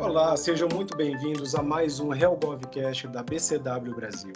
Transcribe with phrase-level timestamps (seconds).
[0.00, 4.32] Olá, sejam muito bem-vindos a mais um HellGovCast da BCW Brasil.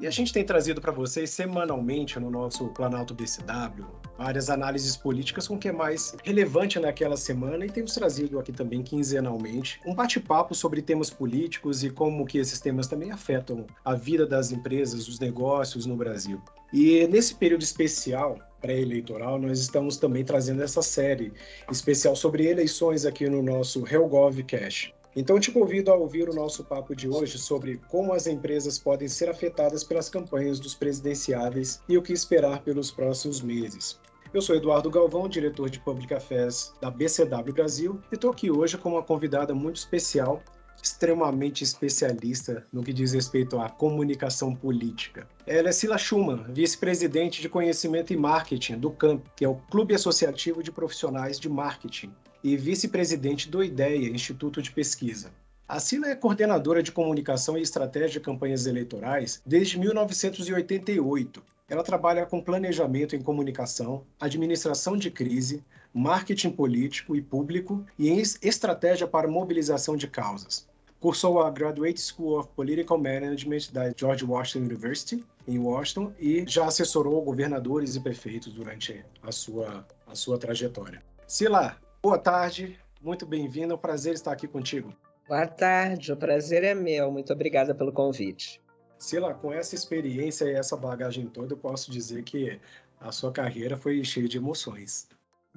[0.00, 3.86] E a gente tem trazido para vocês semanalmente no nosso Planalto BCW
[4.18, 8.50] várias análises políticas com o que é mais relevante naquela semana e temos trazido aqui
[8.50, 13.94] também quinzenalmente um bate-papo sobre temas políticos e como que esses temas também afetam a
[13.94, 16.42] vida das empresas, os negócios no Brasil.
[16.72, 21.32] E nesse período especial, pré-eleitoral, nós estamos também trazendo essa série
[21.70, 24.92] especial sobre eleições aqui no nosso HellGov Cash.
[25.16, 29.08] Então, te convido a ouvir o nosso papo de hoje sobre como as empresas podem
[29.08, 33.98] ser afetadas pelas campanhas dos presidenciáveis e o que esperar pelos próximos meses.
[34.32, 38.76] Eu sou Eduardo Galvão, diretor de Public Affairs da BCW Brasil, e estou aqui hoje
[38.76, 40.42] com uma convidada muito especial,
[40.82, 45.28] extremamente especialista no que diz respeito à comunicação política.
[45.46, 49.94] Ela é Sila Schumann, vice-presidente de conhecimento e marketing do CAMP, que é o Clube
[49.94, 52.12] Associativo de Profissionais de Marketing,
[52.42, 55.30] e vice-presidente do IDEA, Instituto de Pesquisa.
[55.68, 61.42] A Sila é coordenadora de comunicação e estratégia de campanhas eleitorais desde 1988.
[61.68, 65.62] Ela trabalha com planejamento em comunicação, administração de crise,
[65.98, 70.66] marketing político e público e em estratégia para mobilização de causas.
[71.00, 76.66] Cursou a Graduate School of Political Management da George Washington University, em Washington, e já
[76.66, 81.02] assessorou governadores e prefeitos durante a sua, a sua trajetória.
[81.26, 83.72] Sila, Boa tarde, muito bem-vindo.
[83.72, 84.94] É um prazer estar aqui contigo.
[85.26, 87.10] Boa tarde, o prazer é meu.
[87.10, 88.62] Muito obrigada pelo convite.
[89.00, 92.60] Sila, com essa experiência e essa bagagem toda, eu posso dizer que
[93.00, 95.08] a sua carreira foi cheia de emoções.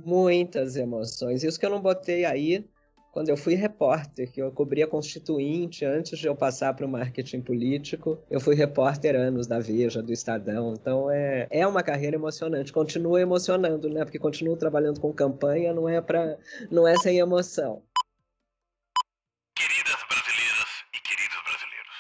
[0.03, 1.44] Muitas emoções.
[1.44, 2.66] Isso que eu não botei aí
[3.11, 7.41] quando eu fui repórter, que eu cobria constituinte antes de eu passar para o marketing
[7.41, 10.73] político, eu fui repórter anos da Veja, do Estadão.
[10.73, 12.72] Então é, é uma carreira emocionante.
[12.72, 14.05] Continua emocionando, né?
[14.05, 16.38] Porque continuo trabalhando com campanha, não é para
[16.72, 17.83] não é sem emoção.
[19.55, 21.95] Queridas brasileiras e queridos brasileiros,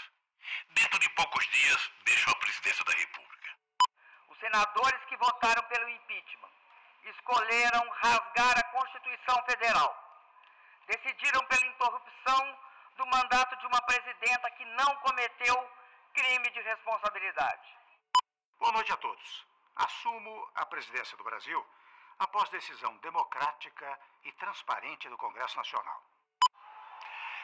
[0.75, 3.49] dentro de poucos dias deixo a presidência da República.
[4.31, 6.55] Os senadores que votaram pelo impeachment
[7.03, 8.63] escolheram rasgar a
[9.21, 9.95] Constituição Federal
[10.87, 12.59] decidiram pela interrupção
[12.97, 15.71] do mandato de uma presidenta que não cometeu
[16.13, 17.77] crime de responsabilidade.
[18.59, 19.47] Boa noite a todos.
[19.75, 21.65] Assumo a presidência do Brasil
[22.19, 26.03] após decisão democrática e transparente do Congresso Nacional.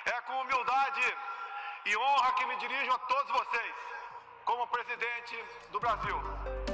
[0.05, 1.17] É com humildade
[1.85, 3.75] e honra que me dirijo a todos vocês,
[4.45, 5.35] como presidente
[5.71, 6.66] do Brasil.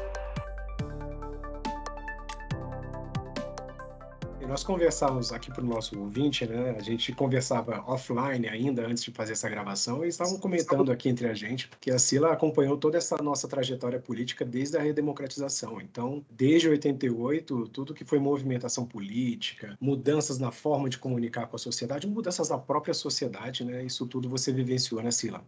[4.43, 6.71] E nós conversávamos aqui para o nosso ouvinte, né?
[6.71, 11.29] A gente conversava offline ainda antes de fazer essa gravação e estavam comentando aqui entre
[11.29, 15.79] a gente que a Sila acompanhou toda essa nossa trajetória política desde a redemocratização.
[15.79, 21.59] Então, desde 88, tudo que foi movimentação política, mudanças na forma de comunicar com a
[21.59, 23.85] sociedade, mudanças na própria sociedade, né?
[23.85, 25.41] Isso tudo você vivenciou, né, Sila?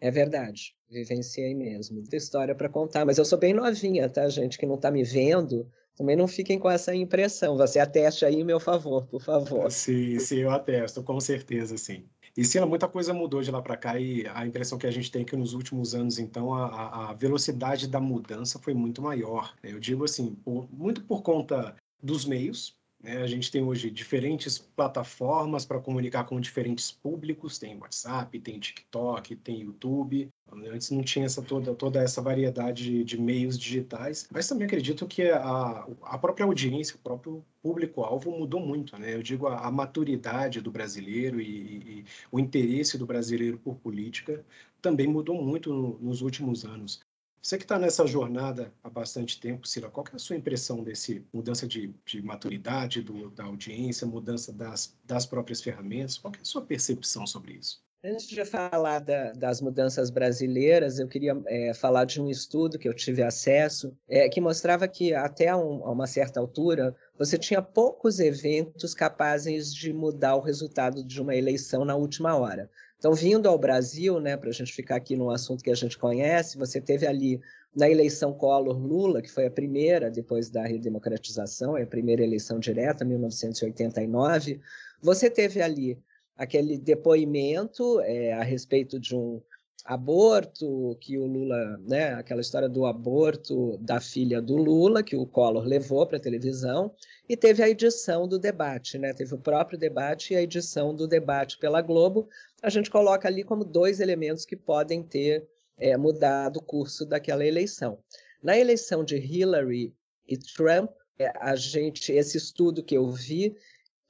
[0.00, 1.98] É verdade, vivenciei mesmo.
[1.98, 4.58] Muita história para contar, mas eu sou bem novinha, tá, gente?
[4.58, 7.56] Que não está me vendo, também não fiquem com essa impressão.
[7.56, 9.70] Você ateste aí meu favor, por favor.
[9.70, 12.04] Sim, sim, eu atesto, com certeza, sim.
[12.36, 15.10] E sim, muita coisa mudou de lá para cá e a impressão que a gente
[15.10, 19.54] tem é que nos últimos anos, então, a, a velocidade da mudança foi muito maior.
[19.62, 23.18] Eu digo assim, por, muito por conta dos meios, né?
[23.18, 29.34] A gente tem hoje diferentes plataformas para comunicar com diferentes públicos, tem WhatsApp, tem TikTok,
[29.36, 30.28] tem YouTube.
[30.72, 35.06] Antes não tinha essa toda, toda essa variedade de, de meios digitais, mas também acredito
[35.06, 38.96] que a, a própria audiência, o próprio público-alvo mudou muito.
[38.98, 39.14] Né?
[39.14, 44.44] Eu digo a, a maturidade do brasileiro e, e, o interesse do brasileiro por política
[44.80, 47.00] também mudou muito no, nos últimos anos.
[47.40, 51.26] Você que está nessa jornada há bastante tempo, Cira, qual é a sua impressão desse
[51.32, 56.18] mudança de, de maturidade do, da audiência, mudança das, das próprias ferramentas?
[56.18, 57.82] Qual é a sua percepção sobre isso?
[58.04, 62.88] Antes de falar da, das mudanças brasileiras, eu queria é, falar de um estudo que
[62.88, 67.62] eu tive acesso, é, que mostrava que até um, a uma certa altura você tinha
[67.62, 72.68] poucos eventos capazes de mudar o resultado de uma eleição na última hora.
[72.98, 75.96] Então, vindo ao Brasil, né, para a gente ficar aqui no assunto que a gente
[75.96, 77.40] conhece, você teve ali
[77.72, 83.04] na eleição Collor-Lula, que foi a primeira depois da redemocratização, é a primeira eleição direta,
[83.04, 84.60] 1989,
[85.00, 86.02] você teve ali
[86.36, 89.40] aquele depoimento é, a respeito de um
[89.84, 95.26] aborto que o Lula, né, aquela história do aborto da filha do Lula que o
[95.26, 96.94] Collor levou para a televisão
[97.28, 99.12] e teve a edição do debate, né?
[99.12, 102.28] Teve o próprio debate e a edição do debate pela Globo.
[102.62, 107.44] A gente coloca ali como dois elementos que podem ter é, mudado o curso daquela
[107.44, 107.98] eleição.
[108.42, 109.92] Na eleição de Hillary
[110.28, 113.56] e Trump, é, a gente, esse estudo que eu vi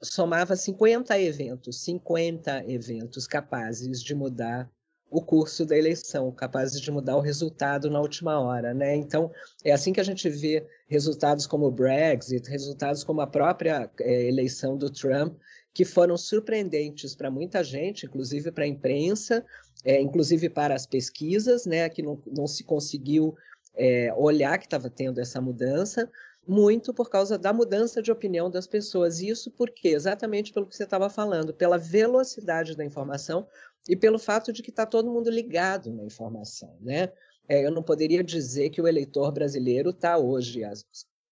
[0.03, 4.69] somava 50 eventos, 50 eventos capazes de mudar
[5.09, 8.95] o curso da eleição, capazes de mudar o resultado na última hora, né?
[8.95, 9.31] Então,
[9.63, 14.27] é assim que a gente vê resultados como o Brexit, resultados como a própria é,
[14.27, 15.37] eleição do Trump,
[15.71, 19.45] que foram surpreendentes para muita gente, inclusive para a imprensa,
[19.85, 21.87] é, inclusive para as pesquisas, né?
[21.89, 23.35] Que não, não se conseguiu
[23.75, 26.09] é, olhar que estava tendo essa mudança,
[26.47, 29.21] muito por causa da mudança de opinião das pessoas.
[29.21, 33.47] Isso porque, exatamente pelo que você estava falando, pela velocidade da informação,
[33.87, 37.11] e pelo fato de que está todo mundo ligado na informação, né?
[37.47, 40.71] É, eu não poderia dizer que o eleitor brasileiro está hoje, há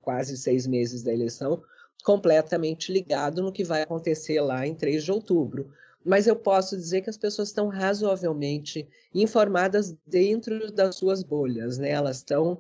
[0.02, 1.64] quase seis meses da eleição,
[2.04, 5.72] completamente ligado no que vai acontecer lá em 3 de outubro.
[6.04, 11.92] Mas eu posso dizer que as pessoas estão razoavelmente informadas dentro das suas bolhas, né?
[11.92, 12.60] Elas estão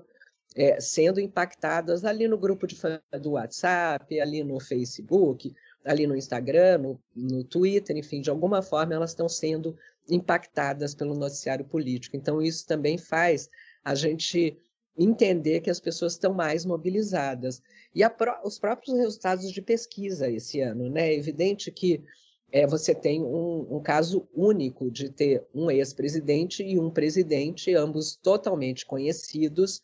[0.55, 2.75] é, sendo impactadas ali no grupo de
[3.21, 5.53] do WhatsApp, ali no Facebook,
[5.83, 9.75] ali no Instagram, no, no Twitter, enfim, de alguma forma elas estão sendo
[10.09, 12.15] impactadas pelo noticiário político.
[12.15, 13.49] Então, isso também faz
[13.83, 14.57] a gente
[14.97, 17.61] entender que as pessoas estão mais mobilizadas.
[17.95, 18.01] E
[18.43, 21.09] os próprios resultados de pesquisa esse ano, né?
[21.09, 22.03] É evidente que
[22.51, 28.17] é, você tem um, um, caso único de ter um ex-presidente e um presidente, ambos
[28.17, 29.81] totalmente conhecidos,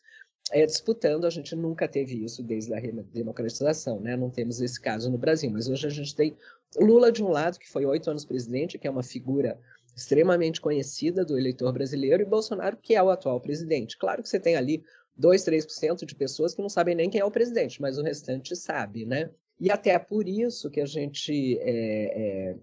[0.52, 1.24] é, disputando.
[1.24, 2.80] A gente nunca teve isso desde a
[3.12, 4.16] democratização, né?
[4.16, 6.36] Não temos esse caso no Brasil, mas hoje a gente tem
[6.76, 9.58] Lula de um lado, que foi oito anos presidente, que é uma figura
[9.96, 13.96] extremamente conhecida do eleitor brasileiro, e Bolsonaro, que é o atual presidente.
[13.98, 14.84] Claro que você tem ali
[15.16, 18.54] 2, 3% de pessoas que não sabem nem quem é o presidente, mas o restante
[18.54, 19.30] sabe, né?
[19.60, 22.56] E até é por isso que a gente é, é,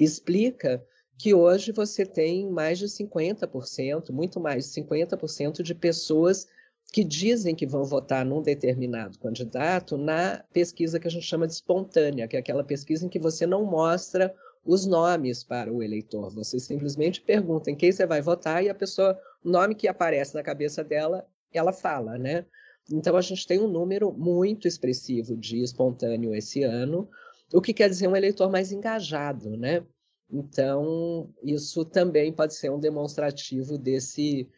[0.00, 0.82] explica
[1.18, 6.46] que hoje você tem mais de 50%, muito mais de 50% de pessoas
[6.92, 11.52] que dizem que vão votar num determinado candidato na pesquisa que a gente chama de
[11.52, 16.30] espontânea, que é aquela pesquisa em que você não mostra os nomes para o eleitor.
[16.34, 20.34] Você simplesmente pergunta em quem você vai votar e a pessoa, o nome que aparece
[20.34, 22.46] na cabeça dela, ela fala, né?
[22.90, 27.08] Então a gente tem um número muito expressivo de espontâneo esse ano,
[27.52, 29.84] o que quer dizer um eleitor mais engajado, né?
[30.30, 34.48] Então, isso também pode ser um demonstrativo desse,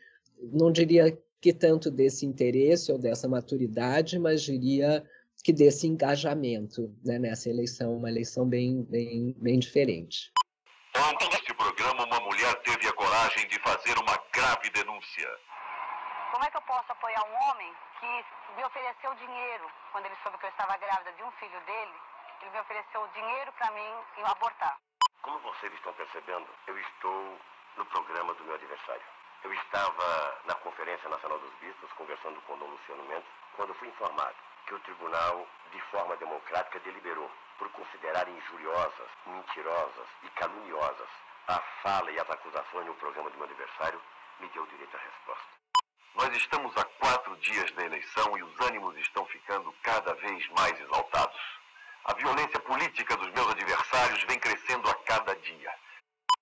[0.53, 5.02] não diria que tanto desse interesse ou dessa maturidade, mas diria
[5.42, 10.31] que desse engajamento né, nessa eleição, uma eleição bem, bem, bem diferente.
[10.96, 15.28] Ontem, neste programa, uma mulher teve a coragem de fazer uma grave denúncia.
[16.32, 20.36] Como é que eu posso apoiar um homem que me ofereceu dinheiro quando ele soube
[20.38, 21.96] que eu estava grávida de um filho dele?
[22.43, 24.76] Ele me ofereceu dinheiro para mim e abortar.
[25.22, 27.38] Como vocês estão percebendo, eu estou
[27.76, 29.04] no programa do meu aniversário.
[29.42, 33.88] Eu estava na Conferência Nacional dos Bispos conversando com o Dom Luciano Mendes quando fui
[33.88, 34.34] informado
[34.66, 41.08] que o tribunal, de forma democrática, deliberou por considerar injuriosas, mentirosas e caluniosas
[41.48, 44.00] a fala e as acusações no programa do meu aniversário,
[44.38, 45.60] me deu direito à resposta.
[46.14, 50.78] Nós estamos a quatro dias da eleição e os ânimos estão ficando cada vez mais
[50.81, 51.40] exaltados.
[52.04, 55.75] A violência política dos meus adversários vem crescendo a cada dia.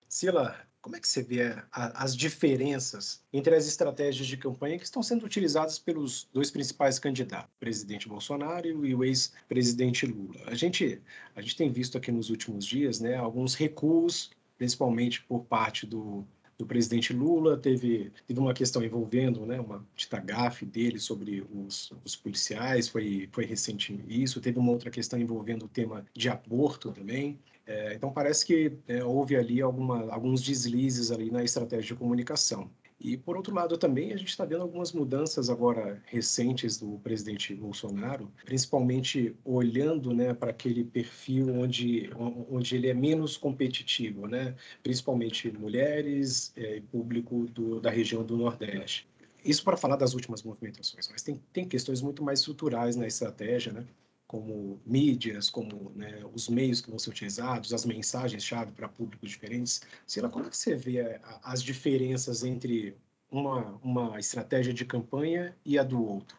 [0.09, 4.85] Sila, como é que você vê a, as diferenças entre as estratégias de campanha que
[4.85, 10.41] estão sendo utilizadas pelos dois principais candidatos, o presidente Bolsonaro e o ex-presidente Lula?
[10.47, 11.03] A gente,
[11.37, 16.25] a gente tem visto aqui nos últimos dias né, alguns recuos, principalmente por parte do,
[16.57, 21.93] do presidente Lula, teve, teve uma questão envolvendo né, uma dita gafe dele sobre os,
[22.05, 26.93] os policiais, foi, foi recente isso, teve uma outra questão envolvendo o tema de aborto
[26.93, 27.39] também.
[27.69, 32.71] É, então parece que é, houve ali alguma, alguns deslizes ali na estratégia de comunicação.
[32.99, 37.55] E por outro lado também a gente está vendo algumas mudanças agora recentes do presidente
[37.55, 42.11] Bolsonaro, principalmente olhando né, para aquele perfil onde,
[42.51, 48.37] onde ele é menos competitivo, né, principalmente mulheres é, e público do, da região do
[48.37, 49.07] Nordeste.
[49.45, 53.73] Isso para falar das últimas movimentações, mas tem, tem questões muito mais estruturais na estratégia,
[53.73, 53.85] né?
[54.29, 59.81] Como mídias, como né, os meios que vão ser utilizados, as mensagens-chave para públicos diferentes.
[60.07, 62.95] Sila, como é que você vê as diferenças entre
[63.31, 66.37] uma, uma estratégia de campanha e a do outro?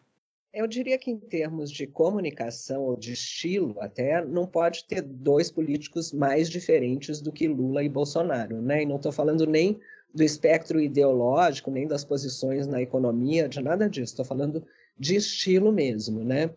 [0.52, 5.50] Eu diria que em termos de comunicação ou de estilo, até não pode ter dois
[5.50, 8.82] políticos mais diferentes do que Lula e Bolsonaro, né?
[8.82, 9.80] E não estou falando nem
[10.12, 14.12] do espectro ideológico, nem das posições na economia, de nada disso.
[14.12, 14.64] Estou falando
[14.98, 16.50] de estilo mesmo, né?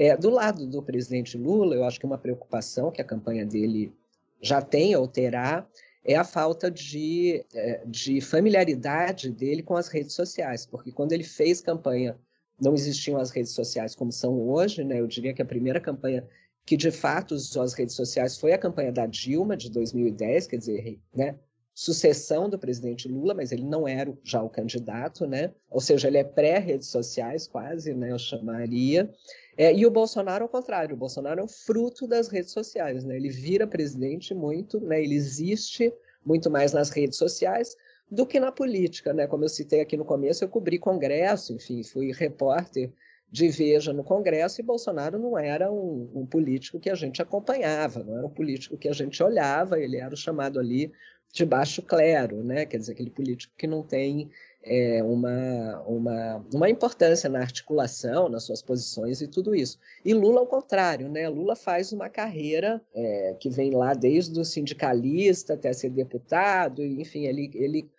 [0.00, 3.92] É, do lado do presidente Lula, eu acho que uma preocupação que a campanha dele
[4.40, 5.66] já tem ou terá
[6.04, 11.24] é a falta de, é, de familiaridade dele com as redes sociais, porque quando ele
[11.24, 12.16] fez campanha
[12.60, 15.00] não existiam as redes sociais como são hoje, né?
[15.00, 16.24] Eu diria que a primeira campanha
[16.64, 20.58] que de fato usou as redes sociais foi a campanha da Dilma de 2010, quer
[20.58, 21.34] dizer, né,
[21.78, 25.52] sucessão do presidente Lula, mas ele não era já o candidato, né?
[25.70, 28.10] Ou seja, ele é pré-redes sociais, quase, né?
[28.10, 29.08] Eu chamaria.
[29.56, 33.14] É, e o Bolsonaro, ao contrário, o Bolsonaro é um fruto das redes sociais, né?
[33.14, 35.00] Ele vira presidente muito, né?
[35.00, 35.94] Ele existe
[36.26, 37.76] muito mais nas redes sociais
[38.10, 39.28] do que na política, né?
[39.28, 42.92] Como eu citei aqui no começo, eu cobri congresso, enfim, fui repórter
[43.30, 48.02] de Veja no Congresso e Bolsonaro não era um, um, político que a gente acompanhava,
[48.02, 50.90] não era um político que a gente olhava, ele era o chamado ali
[51.32, 52.64] de baixo clero, né?
[52.64, 54.30] quer dizer, aquele político que não tem
[54.62, 59.78] é, uma, uma, uma importância na articulação, nas suas posições e tudo isso.
[60.04, 61.28] E Lula, ao contrário, né?
[61.28, 67.26] Lula faz uma carreira é, que vem lá desde o sindicalista até ser deputado, enfim,
[67.26, 67.90] ele, ele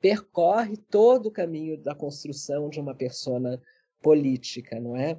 [0.00, 3.60] percorre todo o caminho da construção de uma persona
[4.02, 5.18] política, não é?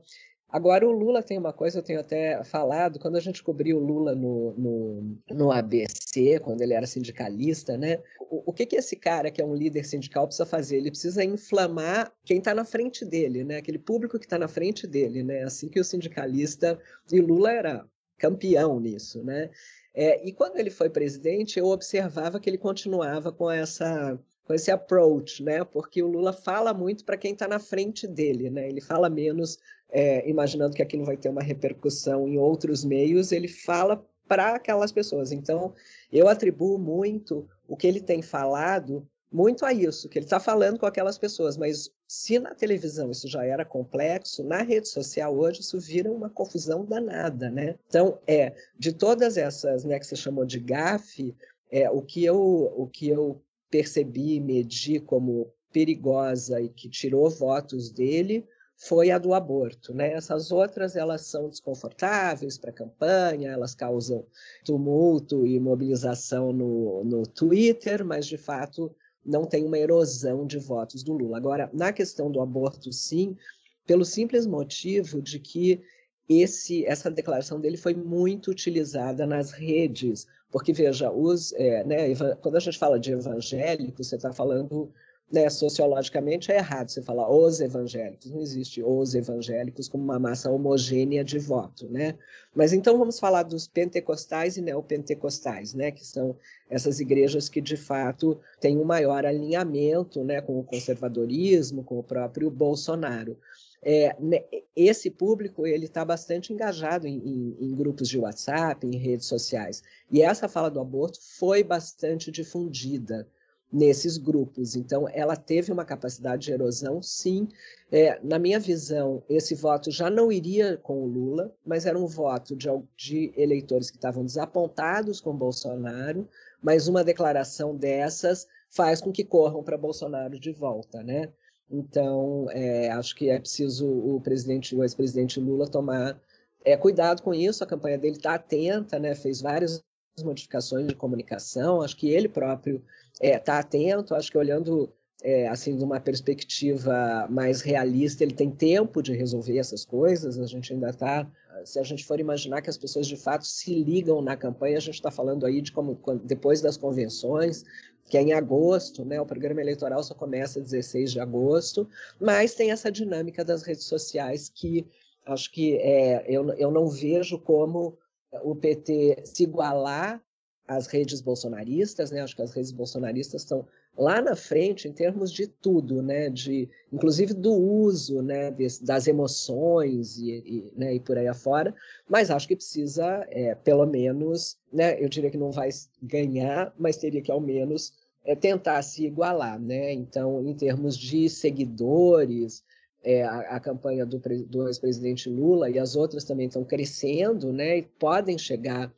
[0.51, 3.86] Agora, o Lula tem uma coisa, eu tenho até falado, quando a gente cobriu o
[3.86, 8.00] Lula no, no, no ABC, quando ele era sindicalista, né?
[8.20, 10.77] O, o, que, que esse cara, que é um líder sindical, precisa fazer?
[10.77, 13.58] Ele precisa inflamar quem está na frente dele, né?
[13.58, 15.43] Aquele público que está na frente dele, né?
[15.43, 16.77] Assim que o sindicalista,
[17.10, 17.86] e Lula era
[18.17, 19.50] campeão nisso, né?
[19.93, 24.70] É, e quando ele foi presidente, eu observava que ele continuava com essa com esse
[24.70, 25.63] approach, né?
[25.63, 28.67] Porque o Lula fala muito para quem está na frente dele, né?
[28.67, 29.58] Ele fala menos,
[29.92, 33.32] é, imaginando que aquilo vai ter uma repercussão em outros meios.
[33.32, 35.32] Ele fala para aquelas pessoas.
[35.32, 35.74] Então,
[36.12, 40.78] eu atribuo muito o que ele tem falado muito a isso, que ele está falando
[40.78, 45.62] com aquelas pessoas, mas se na televisão isso já era complexo, na rede social hoje
[45.62, 47.76] isso vira uma confusão danada, né?
[47.88, 51.34] Então, é, de todas essas, né, que você chamou de gafe,
[51.72, 57.90] é, o que eu, o que eu percebi medi como perigosa e que tirou votos
[57.90, 58.46] dele
[58.84, 60.14] foi a do aborto, né?
[60.14, 64.26] Essas outras elas são desconfortáveis para a campanha, elas causam
[64.66, 68.92] tumulto e mobilização no, no Twitter, mas de fato
[69.24, 71.38] não tem uma erosão de votos do Lula.
[71.38, 73.38] Agora, na questão do aborto, sim,
[73.86, 75.80] pelo simples motivo de que
[76.28, 82.58] esse, essa declaração dele foi muito utilizada nas redes porque, veja, os, é, né, quando
[82.58, 84.92] a gente fala de evangélicos, você está falando
[85.32, 90.52] né, sociologicamente é errado você falar os evangélicos, não existe os evangélicos como uma massa
[90.52, 92.16] homogênea de voto, né?
[92.54, 96.36] Mas então vamos falar dos pentecostais e neopentecostais, né, que são
[96.70, 102.04] essas igrejas que de fato têm um maior alinhamento, né, com o conservadorismo, com o
[102.04, 103.38] próprio Bolsonaro.
[103.84, 104.44] É, né,
[104.76, 109.82] esse público ele está bastante engajado em, em, em, grupos de WhatsApp, em redes sociais.
[110.12, 113.28] E essa fala do aborto foi bastante difundida
[113.72, 114.75] nesses grupos.
[114.75, 117.48] Então, ela teve uma capacidade de erosão, sim.
[117.92, 122.06] É, na minha visão, esse voto já não iria com o Lula, mas era um
[122.06, 126.28] voto de, de eleitores que estavam desapontados com Bolsonaro,
[126.62, 131.30] mas uma declaração dessas faz com que corram para Bolsonaro de volta, né?
[131.70, 136.20] Então, é, acho que é preciso o presidente, o ex-presidente Lula tomar
[136.66, 137.63] é, cuidado com isso.
[137.63, 139.16] A campanha dele está atenta, né?
[139.16, 139.82] Fez várias
[140.24, 141.82] modificações de comunicação.
[141.82, 144.13] Acho que ele próprio está é, tá atento.
[144.13, 144.91] Acho que olhando
[145.24, 150.38] é, assim de uma perspectiva mais realista, ele tem tempo de resolver essas coisas.
[150.38, 151.27] A gente ainda está
[151.65, 154.82] se a gente for imaginar que as pessoas de fato se ligam na campanha, a
[154.82, 157.63] gente está falando aí de como depois das convenções,
[158.10, 159.20] que é em agosto, né?
[159.22, 161.88] O programa eleitoral só começa 16 de agosto,
[162.20, 164.88] mas tem essa dinâmica das redes sociais que
[165.25, 167.98] acho que é, eu, eu não vejo como
[168.44, 170.22] o PT se igualar
[170.68, 172.22] às redes bolsonaristas, né?
[172.22, 176.30] Acho que as redes bolsonaristas estão lá na frente em termos de tudo, né?
[176.30, 178.56] De, inclusive do uso, né?
[178.82, 180.96] das emoções e, e, né?
[180.96, 181.76] e por aí afora.
[182.08, 185.02] Mas acho que precisa, é, pelo menos, né?
[185.04, 185.70] Eu diria que não vai
[186.02, 189.92] ganhar, mas teria que ao menos é, tentar se igualar, né?
[189.92, 192.64] Então, em termos de seguidores,
[193.03, 197.79] é, a, a, campanha do, do ex-presidente Lula e as outras também estão crescendo, né?
[197.79, 198.93] E podem chegar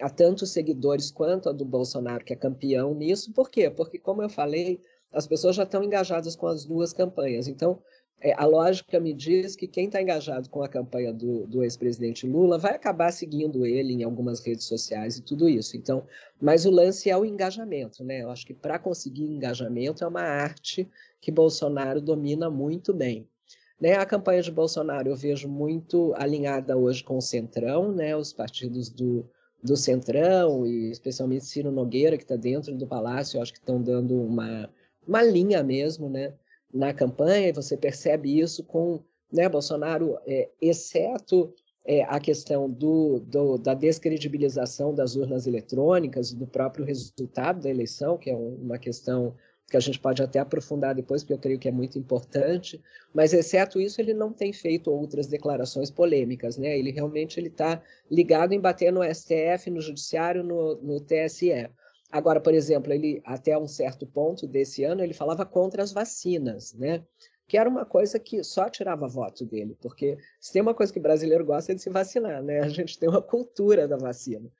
[0.00, 3.32] a tantos seguidores quanto a do Bolsonaro, que é campeão nisso.
[3.32, 3.68] Por quê?
[3.68, 4.80] Porque, como eu falei,
[5.12, 7.48] as pessoas já estão engajadas com as duas campanhas.
[7.48, 7.80] Então,
[8.20, 12.26] é, a lógica me diz que quem está engajado com a campanha do, do ex-presidente
[12.26, 15.76] Lula vai acabar seguindo ele em algumas redes sociais e tudo isso.
[15.76, 16.04] Então,
[16.40, 18.22] mas o lance é o engajamento, né?
[18.22, 20.88] Eu acho que para conseguir engajamento é uma arte
[21.20, 23.28] que Bolsonaro domina muito bem.
[23.80, 28.32] Né, a campanha de Bolsonaro eu vejo muito alinhada hoje com o Centrão, né, os
[28.32, 29.24] partidos do,
[29.62, 33.80] do Centrão, e especialmente Ciro Nogueira, que está dentro do Palácio, eu acho que estão
[33.80, 34.68] dando uma,
[35.06, 36.34] uma linha mesmo né,
[36.74, 39.00] na campanha, e você percebe isso com
[39.32, 41.54] né, Bolsonaro, é, exceto
[41.84, 48.18] é, a questão do, do, da descredibilização das urnas eletrônicas, do próprio resultado da eleição,
[48.18, 49.34] que é uma questão
[49.68, 52.82] que a gente pode até aprofundar depois, porque eu creio que é muito importante,
[53.12, 56.78] mas exceto isso, ele não tem feito outras declarações polêmicas, né?
[56.78, 61.68] Ele realmente está ligado em bater no STF, no Judiciário, no, no TSE.
[62.10, 66.72] Agora, por exemplo, ele até um certo ponto desse ano ele falava contra as vacinas,
[66.72, 67.04] né?
[67.46, 71.00] Que era uma coisa que só tirava voto dele, porque se tem uma coisa que
[71.00, 72.60] brasileiro gosta é de se vacinar, né?
[72.60, 74.50] A gente tem uma cultura da vacina.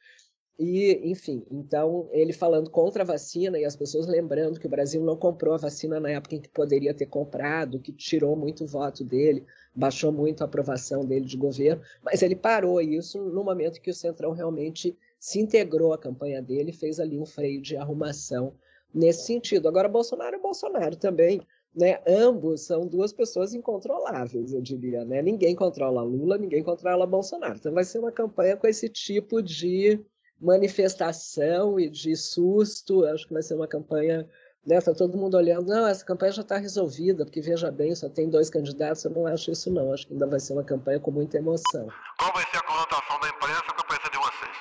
[0.59, 5.01] E, enfim, então ele falando contra a vacina e as pessoas lembrando que o Brasil
[5.01, 9.05] não comprou a vacina na época em que poderia ter comprado, que tirou muito voto
[9.05, 13.91] dele, baixou muito a aprovação dele de governo, mas ele parou isso no momento que
[13.91, 18.53] o Centrão realmente se integrou à campanha dele e fez ali um freio de arrumação
[18.93, 19.69] nesse sentido.
[19.69, 21.41] Agora, Bolsonaro é Bolsonaro também.
[21.73, 22.01] Né?
[22.05, 25.05] Ambos são duas pessoas incontroláveis, eu diria.
[25.05, 25.23] Né?
[25.23, 27.57] Ninguém controla Lula, ninguém controla Bolsonaro.
[27.59, 30.05] Então vai ser uma campanha com esse tipo de
[30.41, 33.05] manifestação e de susto.
[33.07, 34.29] Acho que vai ser uma campanha.
[34.67, 38.07] Né, tá todo mundo olhando, não, essa campanha já está resolvida, porque veja bem, só
[38.09, 39.03] tem dois candidatos.
[39.05, 39.93] Eu não acho isso, não.
[39.95, 41.89] Acho que ainda vai ser uma campanha com muita emoção.
[42.19, 44.57] Qual vai ser a conotação da imprensa com a imprensa de vocês?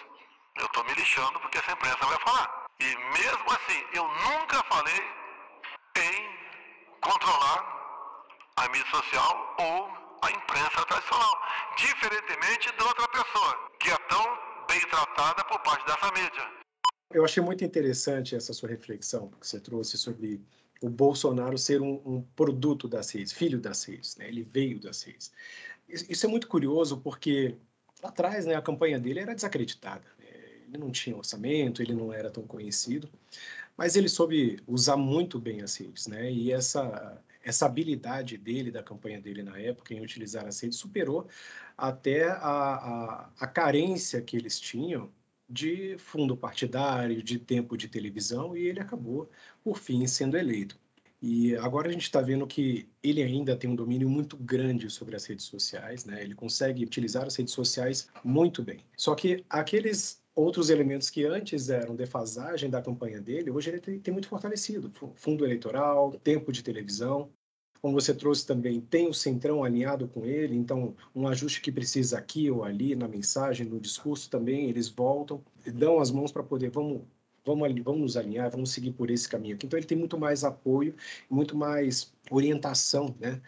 [0.60, 2.68] Eu estou me lixando porque essa imprensa vai falar.
[2.80, 2.86] E
[3.20, 5.02] mesmo assim, eu nunca falei
[5.98, 6.38] em
[7.02, 7.78] controlar
[8.58, 9.90] a mídia social ou
[10.22, 11.34] a imprensa tradicional.
[11.78, 14.27] Diferentemente de outra pessoa, que é tão
[14.78, 16.52] bem tratada por parte dessa mídia.
[17.12, 20.42] Eu achei muito interessante essa sua reflexão que você trouxe sobre
[20.82, 24.28] o Bolsonaro ser um, um produto das redes, filho das redes, né?
[24.28, 25.32] ele veio das redes.
[25.88, 27.56] Isso é muito curioso porque
[28.04, 30.06] lá atrás né, a campanha dele era desacreditada.
[30.20, 30.26] Né?
[30.68, 33.10] Ele não tinha orçamento, ele não era tão conhecido,
[33.76, 36.08] mas ele soube usar muito bem as redes.
[36.08, 36.32] Né?
[36.32, 41.28] E essa, essa habilidade dele, da campanha dele na época, em utilizar as redes, superou
[41.78, 45.10] até a, a, a carência que eles tinham
[45.50, 49.30] de fundo partidário, de tempo de televisão, e ele acabou,
[49.64, 50.78] por fim, sendo eleito.
[51.22, 55.16] E agora a gente está vendo que ele ainda tem um domínio muito grande sobre
[55.16, 56.22] as redes sociais, né?
[56.22, 58.82] Ele consegue utilizar as redes sociais muito bem.
[58.96, 64.00] Só que aqueles outros elementos que antes eram defasagem da campanha dele, hoje ele tem,
[64.00, 64.92] tem muito fortalecido.
[65.16, 67.32] Fundo eleitoral, tempo de televisão,
[67.82, 72.18] como você trouxe também, tem o centrão alinhado com ele, então um ajuste que precisa
[72.18, 76.70] aqui ou ali na mensagem, no discurso também, eles voltam, dão as mãos para poder,
[76.70, 77.02] vamos,
[77.46, 79.66] vamos, vamos nos alinhar, vamos seguir por esse caminho aqui.
[79.66, 80.96] Então ele tem muito mais apoio,
[81.30, 83.42] muito mais orientação né,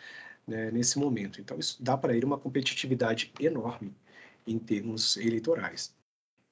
[0.48, 1.42] né nesse momento.
[1.42, 3.94] Então isso dá para ele uma competitividade enorme
[4.46, 5.94] em termos eleitorais.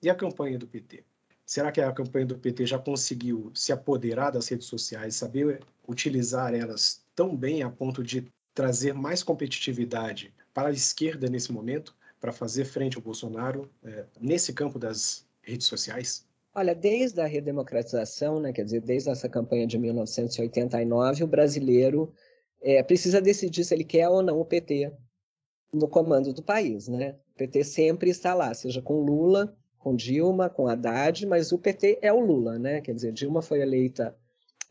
[0.02, 1.04] E a campanha do PT?
[1.46, 6.54] Será que a campanha do PT já conseguiu se apoderar das redes sociais, saber utilizar
[6.54, 12.32] elas tão bem a ponto de trazer mais competitividade para a esquerda nesse momento, para
[12.32, 16.26] fazer frente ao Bolsonaro é, nesse campo das redes sociais?
[16.54, 22.14] Olha, desde a redemocratização, né, quer dizer, desde essa campanha de 1989, o brasileiro
[22.62, 24.92] é, precisa decidir se ele quer ou não o PT
[25.74, 27.16] no comando do país, né?
[27.34, 32.00] O PT sempre está lá, seja com Lula, com Dilma, com Haddad, mas o PT
[32.02, 32.82] é o Lula, né?
[32.82, 34.16] Quer dizer, Dilma foi eleita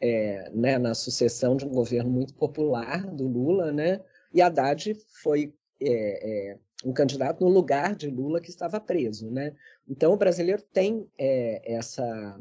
[0.00, 4.00] é, né, na sucessão de um governo muito popular do Lula, né?
[4.32, 9.54] E Haddad foi é, é, um candidato no lugar de Lula que estava preso, né?
[9.88, 12.40] Então o brasileiro tem é, essa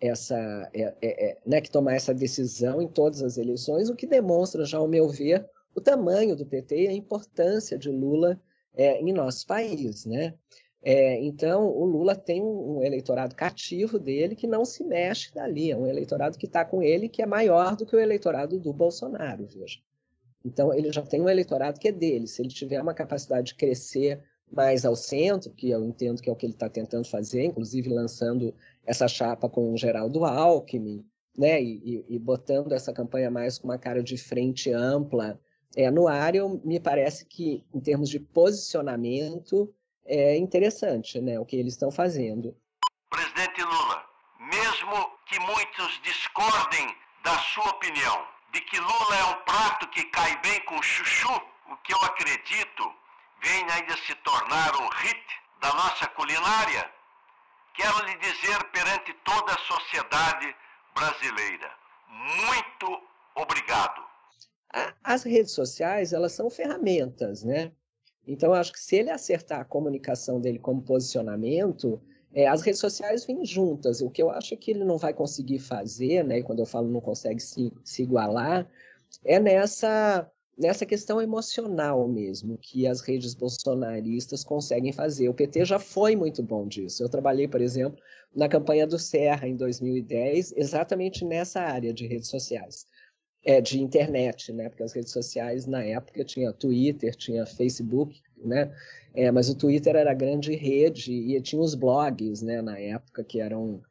[0.00, 0.36] essa
[0.74, 4.78] é, é, né, que tomar essa decisão em todas as eleições, o que demonstra já,
[4.78, 8.40] ao meu ver, o tamanho do PT e a importância de Lula
[8.74, 10.34] em nosso país, né?
[10.84, 15.76] É, então, o Lula tem um eleitorado cativo dele que não se mexe dali, é
[15.76, 19.46] um eleitorado que está com ele que é maior do que o eleitorado do Bolsonaro,
[19.46, 19.78] veja.
[20.44, 22.26] Então, ele já tem um eleitorado que é dele.
[22.26, 26.32] Se ele tiver uma capacidade de crescer mais ao centro, que eu entendo que é
[26.32, 28.52] o que ele está tentando fazer, inclusive lançando
[28.84, 31.06] essa chapa com o Geraldo Alckmin,
[31.38, 35.40] né, e, e, botando essa campanha mais com uma cara de frente ampla
[35.74, 39.72] é, no ar, eu, me parece que, em termos de posicionamento,
[40.04, 42.56] é interessante né, o que eles estão fazendo.
[43.08, 44.04] Presidente Lula,
[44.40, 50.40] mesmo que muitos discordem da sua opinião, de que Lula é um prato que cai
[50.42, 51.32] bem com chuchu,
[51.70, 52.92] o que eu acredito
[53.42, 55.24] vem ainda se tornar um hit
[55.60, 56.90] da nossa culinária,
[57.74, 60.54] quero lhe dizer perante toda a sociedade
[60.94, 61.70] brasileira,
[62.08, 63.02] muito
[63.34, 64.02] obrigado.
[65.04, 67.72] As redes sociais, elas são ferramentas, né?
[68.26, 72.00] Então, acho que se ele acertar a comunicação dele como posicionamento,
[72.32, 74.00] é, as redes sociais vêm juntas.
[74.00, 77.00] O que eu acho que ele não vai conseguir fazer, né, quando eu falo não
[77.00, 78.68] consegue se, se igualar,
[79.24, 85.28] é nessa nessa questão emocional mesmo, que as redes bolsonaristas conseguem fazer.
[85.28, 87.02] O PT já foi muito bom disso.
[87.02, 87.98] Eu trabalhei, por exemplo,
[88.34, 92.86] na campanha do Serra em 2010, exatamente nessa área de redes sociais.
[93.44, 94.68] É, de internet, né?
[94.68, 98.72] Porque as redes sociais na época tinha Twitter, tinha Facebook, né?
[99.14, 102.62] É, mas o Twitter era a grande rede e tinha os blogs, né?
[102.62, 103.82] Na época que eram,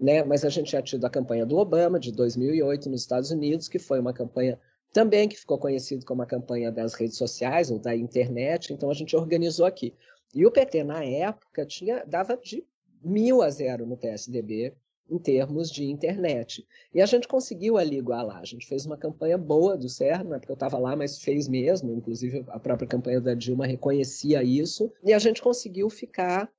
[0.00, 0.24] né?
[0.24, 3.78] Mas a gente tinha tido a campanha do Obama de 2008 nos Estados Unidos, que
[3.78, 4.58] foi uma campanha
[4.94, 8.94] também que ficou conhecido como a campanha das redes sociais ou da internet, então a
[8.94, 9.92] gente organizou aqui.
[10.32, 12.64] E o PT, na época, tinha, dava de
[13.02, 14.72] mil a zero no PSDB
[15.10, 16.66] em termos de internet.
[16.92, 18.38] E a gente conseguiu ali igualar.
[18.38, 21.18] A gente fez uma campanha boa do Serra, não é porque eu estava lá, mas
[21.18, 21.92] fez mesmo.
[21.92, 24.90] Inclusive, a própria campanha da Dilma reconhecia isso.
[25.02, 26.50] E a gente conseguiu ficar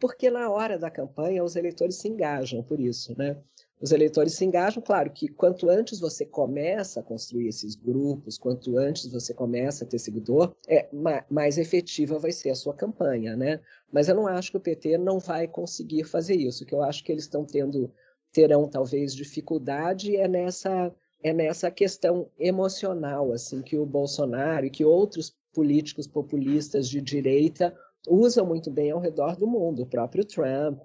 [0.00, 3.36] porque na hora da campanha os eleitores se engajam por isso, né?
[3.80, 4.82] Os eleitores se engajam.
[4.82, 9.86] Claro que quanto antes você começa a construir esses grupos, quanto antes você começa a
[9.86, 10.88] ter seguidor, é,
[11.30, 13.60] mais efetiva vai ser a sua campanha, né?
[13.90, 16.66] Mas eu não acho que o PT não vai conseguir fazer isso.
[16.66, 17.90] Que eu acho que eles estão tendo,
[18.32, 24.86] terão talvez dificuldade é nessa é nessa questão emocional, assim, que o Bolsonaro e que
[24.86, 27.76] outros políticos populistas de direita
[28.08, 30.80] usam muito bem ao redor do mundo, o próprio Trump,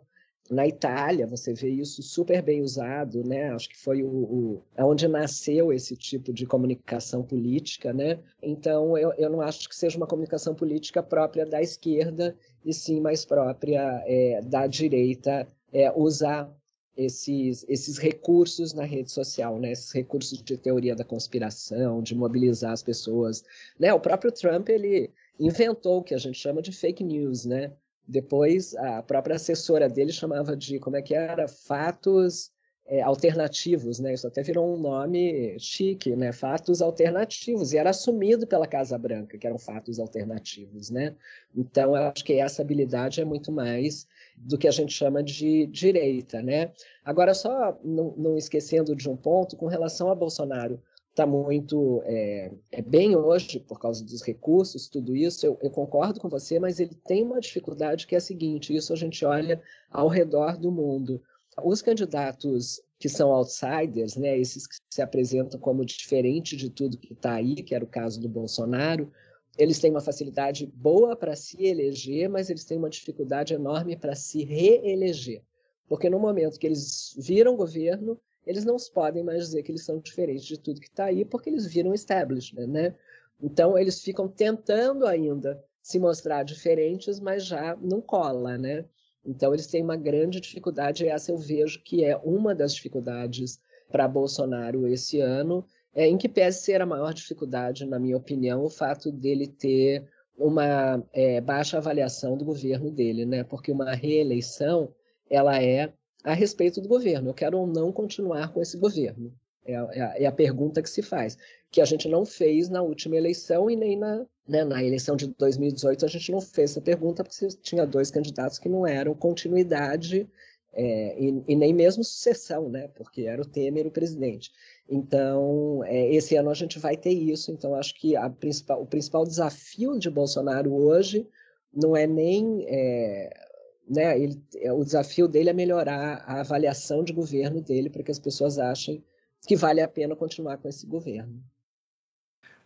[0.49, 3.49] na Itália, você vê isso super bem usado, né?
[3.49, 8.19] Acho que foi o, o onde nasceu esse tipo de comunicação política, né?
[8.41, 12.99] Então, eu, eu não acho que seja uma comunicação política própria da esquerda, e sim
[12.99, 16.51] mais própria é, da direita é, usar
[16.95, 19.71] esses, esses recursos na rede social, né?
[19.71, 23.43] Esses recursos de teoria da conspiração, de mobilizar as pessoas,
[23.79, 23.93] né?
[23.93, 27.73] O próprio Trump, ele inventou o que a gente chama de fake news, né?
[28.07, 31.47] Depois, a própria assessora dele chamava de, como é que era?
[31.47, 32.51] Fatos
[32.87, 34.13] é, alternativos, né?
[34.13, 36.31] Isso até virou um nome chique, né?
[36.31, 37.73] Fatos alternativos.
[37.73, 41.15] E era assumido pela Casa Branca, que eram fatos alternativos, né?
[41.55, 45.65] Então, eu acho que essa habilidade é muito mais do que a gente chama de
[45.67, 46.71] direita, né?
[47.03, 50.79] Agora, só não, não esquecendo de um ponto com relação a Bolsonaro
[51.15, 56.19] está muito é, é, bem hoje por causa dos recursos, tudo isso, eu, eu, concordo
[56.19, 59.61] com você, mas ele tem uma dificuldade que é a seguinte: isso a gente olha
[59.89, 61.21] ao redor do mundo.
[61.63, 67.13] Os candidatos que são outsiders, né, esses que se apresentam como diferente de tudo que
[67.13, 69.09] está aí, que era o caso do Bolsonaro,
[69.57, 74.15] eles têm uma facilidade boa para se eleger, mas eles têm uma dificuldade enorme para
[74.15, 75.41] se reeleger.
[75.87, 79.99] Porque no momento que eles viram governo, eles não podem mais dizer que eles são
[79.99, 82.95] diferentes de tudo que está aí, porque eles viram establishment, né?
[83.41, 88.85] Então, eles ficam tentando ainda se mostrar diferentes, mas já não cola, né?
[89.25, 93.59] Então, eles têm uma grande dificuldade, essa eu vejo que é uma das dificuldades
[93.91, 98.63] para Bolsonaro esse ano, é, em que pese ser a maior dificuldade, na minha opinião,
[98.63, 103.43] o fato dele ter uma é, baixa avaliação do governo dele, né?
[103.43, 104.93] Porque uma reeleição,
[105.29, 105.93] ela é
[106.25, 107.29] a respeito do governo.
[107.29, 109.31] Eu quero ou não continuar com esse governo.
[109.63, 111.37] É a, é a, é a pergunta que se faz,
[111.71, 115.27] que a gente não fez na última eleição e nem na, né, na eleição de
[115.27, 120.27] 2018 a gente não fez essa pergunta porque tinha dois candidatos que não eram continuidade
[120.73, 124.51] é, e, e, nem mesmo sucessão, né, porque era o Temer o presidente.
[124.89, 127.49] Então, é, esse ano a gente vai ter isso.
[127.51, 131.25] Então, acho que principal, o principal desafio de Bolsonaro hoje
[131.73, 133.44] não é nem é,
[133.87, 138.11] né, ele, é, o desafio dele é melhorar a avaliação de governo dele para que
[138.11, 139.03] as pessoas achem
[139.45, 141.43] que vale a pena continuar com esse governo.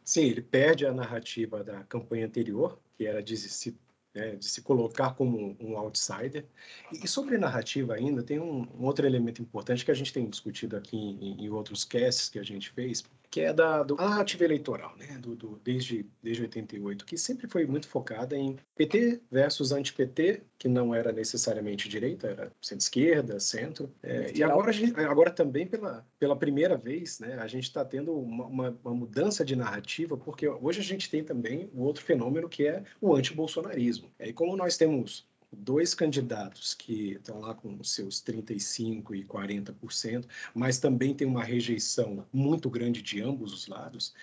[0.03, 3.77] Sim, ele perde a narrativa da campanha anterior, que era de se,
[4.15, 6.45] né, de se colocar como um outsider.
[6.91, 10.75] E, sobre narrativa ainda, tem um, um, outro elemento importante que a gente tem discutido
[10.77, 14.43] aqui em, em outros casts que a gente fez, que é da do, a narrativa
[14.43, 19.71] eleitoral, né, do, do, desde, desde 88, que sempre foi muito focada em PT versus
[19.71, 23.93] anti-PT, que não era necessariamente direita, era centro-esquerda, centro.
[24.01, 24.71] É, e agora,
[25.09, 29.45] agora também, pela, pela primeira vez, né, a gente está tendo uma, uma, uma, mudança
[29.45, 34.09] de narrativa, porque hoje a gente tem também o outro fenômeno que é o anti-bolsonarismo.
[34.19, 40.79] E como nós temos dois candidatos que estão lá com seus 35% e 40%, mas
[40.79, 44.13] também tem uma rejeição muito grande de ambos os lados.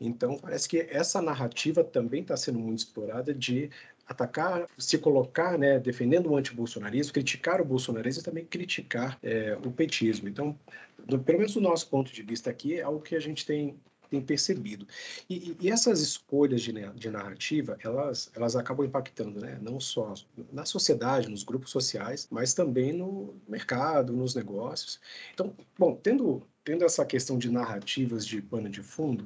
[0.00, 3.70] Então, parece que essa narrativa também está sendo muito explorada de
[4.06, 9.70] atacar, se colocar, né, defendendo o antibolsonarismo, criticar o bolsonarismo e também criticar é, o
[9.70, 10.28] petismo.
[10.28, 10.58] Então,
[10.98, 13.78] do, pelo menos do nosso ponto de vista aqui, é algo que a gente tem
[14.10, 14.86] tem percebido.
[15.28, 19.58] E, e essas escolhas de, de, narrativa, elas, elas acabam impactando, né?
[19.62, 20.14] não só
[20.52, 25.00] na sociedade, nos grupos sociais, mas também no mercado, nos negócios.
[25.32, 29.24] Então, bom, tendo, tendo essa questão de narrativas de pano de fundo,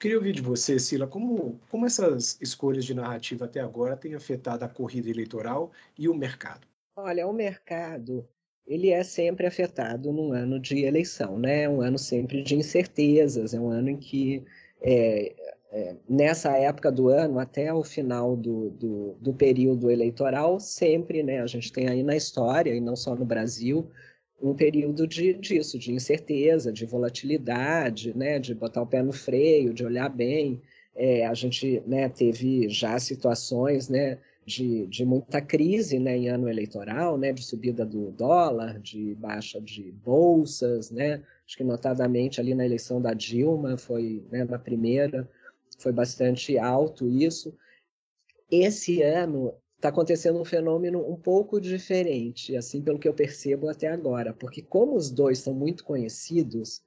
[0.00, 4.64] Queria ouvir de você, Sila, como, como essas escolhas de narrativa até agora têm afetado
[4.64, 6.68] a corrida eleitoral e o mercado?
[6.94, 8.24] Olha, o mercado
[8.68, 11.62] ele é sempre afetado num ano de eleição, né?
[11.62, 14.44] É um ano sempre de incertezas, é um ano em que
[14.80, 15.34] é,
[15.70, 21.40] é, nessa época do ano, até o final do, do, do, período eleitoral, sempre, né,
[21.40, 23.90] a gente tem aí na história, e não só no Brasil,
[24.40, 29.74] um período de, disso, de incerteza, de volatilidade, né, de botar o pé no freio,
[29.74, 30.62] de olhar bem.
[30.94, 36.48] É, a gente né, teve já situações né, de, de muita crise né, em ano
[36.48, 42.54] eleitoral, né, de subida do dólar, de baixa de bolsas, né, acho que notadamente ali
[42.54, 45.28] na eleição da Dilma, foi né, na primeira,
[45.78, 47.54] foi bastante alto isso.
[48.50, 53.88] Esse ano está acontecendo um fenômeno um pouco diferente, assim pelo que eu percebo até
[53.88, 56.82] agora, porque como os dois são muito conhecidos,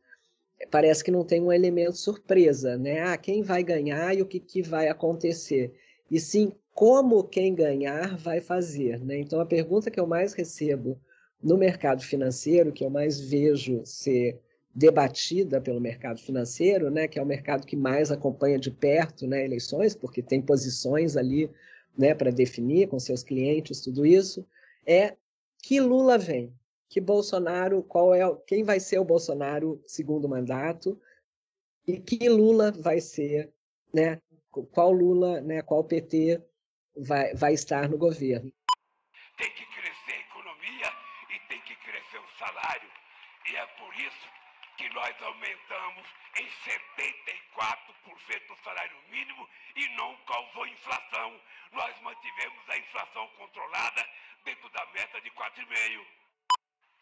[0.72, 3.02] parece que não tem um elemento surpresa, né?
[3.02, 5.74] Ah, quem vai ganhar e o que, que vai acontecer.
[6.10, 9.20] E sim, como quem ganhar vai fazer, né?
[9.20, 11.00] Então a pergunta que eu mais recebo
[11.42, 14.40] no mercado financeiro, que eu mais vejo ser
[14.74, 19.44] debatida pelo mercado financeiro, né, que é o mercado que mais acompanha de perto né,
[19.44, 21.50] eleições, porque tem posições ali
[21.98, 24.46] né, para definir com seus clientes tudo isso,
[24.86, 25.16] é
[25.62, 26.54] que Lula vem,
[26.88, 30.98] que Bolsonaro, qual é, quem vai ser o Bolsonaro segundo mandato
[31.86, 33.52] e que Lula vai ser,
[33.94, 34.22] né,
[34.72, 36.42] qual Lula, né, qual PT
[36.96, 38.54] vai, vai estar no governo.
[39.38, 40.94] Tem que crescer a economia
[41.30, 42.92] e tem que crescer o salário.
[43.48, 44.30] E é por isso
[44.78, 51.42] que nós aumentamos em 74% o salário mínimo e não causou inflação.
[51.72, 54.08] Nós mantivemos a inflação controlada
[54.44, 56.06] dentro da meta de 4,5%.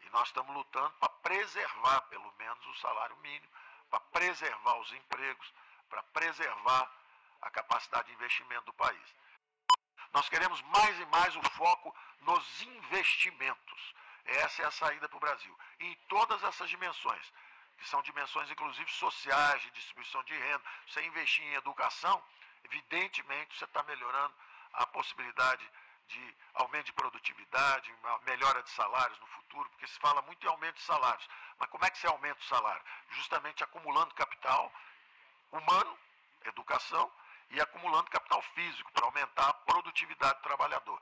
[0.01, 3.51] E nós estamos lutando para preservar, pelo menos, o salário mínimo,
[3.89, 5.53] para preservar os empregos,
[5.89, 6.89] para preservar
[7.41, 9.15] a capacidade de investimento do país.
[10.13, 13.95] Nós queremos mais e mais o foco nos investimentos.
[14.25, 15.59] Essa é a saída para o Brasil.
[15.79, 17.31] em todas essas dimensões
[17.79, 22.21] que são dimensões inclusive sociais, de distribuição de renda, você investir em educação,
[22.65, 24.33] evidentemente você está melhorando
[24.73, 25.65] a possibilidade
[26.07, 27.93] de aumento de produtividade,
[28.25, 31.27] melhora de salários no futuro, porque se fala muito em aumento de salários.
[31.57, 32.81] Mas como é que se aumenta o salário?
[33.11, 34.73] Justamente acumulando capital
[35.51, 35.97] humano,
[36.45, 37.11] educação,
[37.51, 40.99] e acumulando capital físico para aumentar produtividade do trabalhador.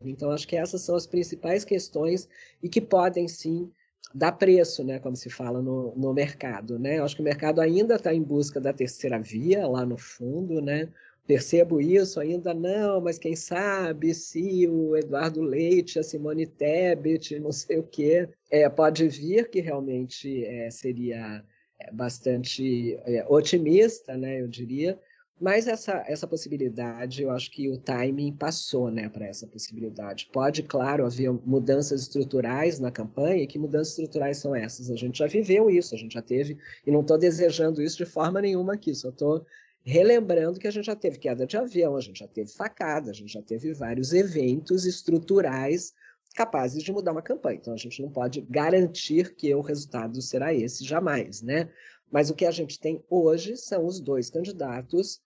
[0.00, 2.28] Então, acho que essas são as principais questões
[2.62, 3.70] e que podem sim
[4.14, 7.00] dá preço, né, como se fala no, no mercado, né?
[7.00, 10.88] Acho que o mercado ainda está em busca da terceira via lá no fundo, né?
[11.26, 17.52] Percebo isso ainda não, mas quem sabe se o Eduardo Leite, a Simone Tebet, não
[17.52, 21.42] sei o quê, é, pode vir que realmente é, seria
[21.78, 24.40] é, bastante é, otimista, né?
[24.40, 24.98] Eu diria,
[25.40, 30.28] mas essa, essa possibilidade, eu acho que o timing passou né, para essa possibilidade.
[30.32, 34.90] Pode, claro, haver mudanças estruturais na campanha, e que mudanças estruturais são essas?
[34.90, 38.06] A gente já viveu isso, a gente já teve, e não estou desejando isso de
[38.06, 39.44] forma nenhuma aqui, só estou
[39.84, 43.14] relembrando que a gente já teve queda de avião, a gente já teve facada, a
[43.14, 45.92] gente já teve vários eventos estruturais
[46.34, 47.58] capazes de mudar uma campanha.
[47.60, 51.68] Então a gente não pode garantir que o resultado será esse jamais, né?
[52.12, 55.18] Mas o que a gente tem hoje são os dois candidatos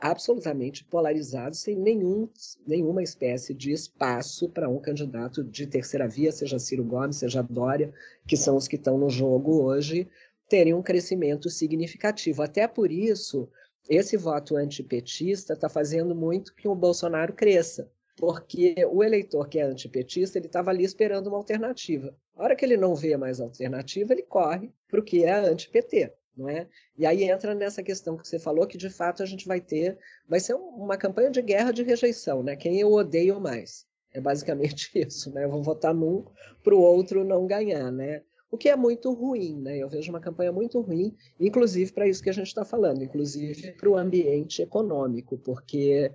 [0.00, 2.28] absolutamente polarizados, sem nenhum,
[2.66, 7.92] nenhuma espécie de espaço para um candidato de terceira via, seja Ciro Gomes, seja Dória,
[8.26, 10.08] que são os que estão no jogo hoje,
[10.48, 12.42] terem um crescimento significativo.
[12.42, 13.48] Até por isso,
[13.88, 19.62] esse voto antipetista está fazendo muito que o Bolsonaro cresça, porque o eleitor que é
[19.62, 22.12] antipetista, ele estava ali esperando uma alternativa.
[22.36, 26.12] A hora que ele não vê mais alternativa, ele corre para o que é anti-PT
[26.36, 26.68] não é?
[26.96, 29.98] E aí entra nessa questão que você falou, que de fato a gente vai ter,
[30.28, 32.56] vai ser uma campanha de guerra de rejeição, né?
[32.56, 33.86] Quem eu odeio mais.
[34.12, 35.44] É basicamente isso, né?
[35.44, 36.24] Eu vou votar num
[36.62, 38.22] para o outro não ganhar, né?
[38.50, 39.78] O que é muito ruim, né?
[39.78, 43.72] Eu vejo uma campanha muito ruim, inclusive para isso que a gente está falando, inclusive
[43.72, 46.12] para o ambiente econômico, porque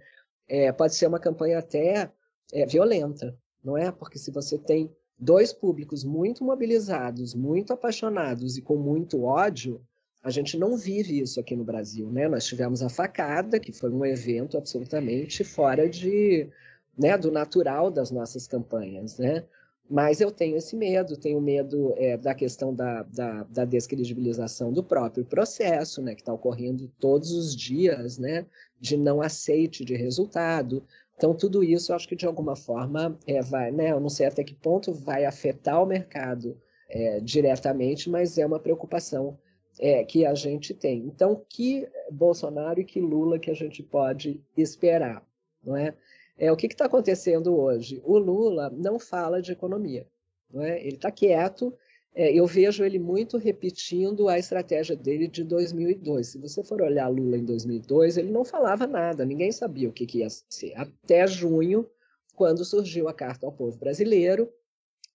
[0.47, 2.10] é, pode ser uma campanha até
[2.53, 3.91] é, violenta, não é?
[3.91, 9.86] Porque se você tem dois públicos muito mobilizados, muito apaixonados e com muito ódio,
[10.21, 12.27] a gente não vive isso aqui no Brasil, né?
[12.27, 16.49] Nós tivemos a facada, que foi um evento absolutamente fora de,
[16.97, 19.45] né, do natural das nossas campanhas, né?
[19.89, 24.84] Mas eu tenho esse medo, tenho medo é, da questão da, da, da, descredibilização do
[24.84, 28.45] próprio processo, né, que está ocorrendo todos os dias, né,
[28.79, 30.84] de não aceite de resultado.
[31.17, 34.27] Então, tudo isso eu acho que de alguma forma é, vai, né, eu não sei
[34.27, 36.55] até que ponto vai afetar o mercado
[36.88, 39.39] é, diretamente, mas é uma preocupação
[39.80, 41.06] é, que a gente tem.
[41.06, 45.26] Então, que Bolsonaro e que Lula que a gente pode esperar,
[45.63, 45.96] não é?
[46.38, 48.02] É o que está acontecendo hoje.
[48.04, 50.06] O Lula não fala de economia,
[50.52, 50.80] não é?
[50.80, 51.74] Ele está quieto.
[52.13, 56.28] É, eu vejo ele muito repetindo a estratégia dele de 2002.
[56.28, 60.06] Se você for olhar Lula em 2002, ele não falava nada, ninguém sabia o que,
[60.06, 60.74] que ia ser.
[60.76, 61.89] Até junho,
[62.36, 64.52] quando surgiu a Carta ao Povo Brasileiro,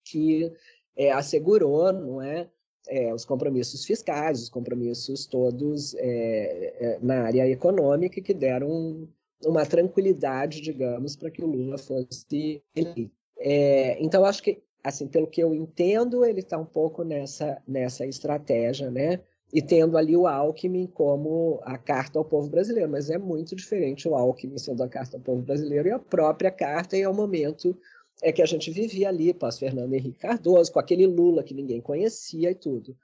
[0.05, 0.53] que
[0.97, 2.49] é, assegurou, não é,
[2.89, 9.09] é, os compromissos fiscais, os compromissos todos é, é, na área econômica que deram um,
[9.45, 13.11] uma tranquilidade, digamos, para que o Lula fosse eleito.
[13.39, 18.07] É, então, acho que, assim, pelo que eu entendo, ele está um pouco nessa, nessa
[18.07, 19.21] estratégia, né?
[19.53, 24.09] E tendo ali o Alckmin como a carta ao povo brasileiro, mas é muito diferente
[24.09, 27.15] o Alckmin sendo a carta ao povo brasileiro e a própria carta, e é o
[27.15, 27.77] momento
[28.23, 32.51] é que a gente vivia ali, pós-Fernando Henrique Cardoso, com aquele Lula que ninguém conhecia
[32.51, 32.97] e tudo.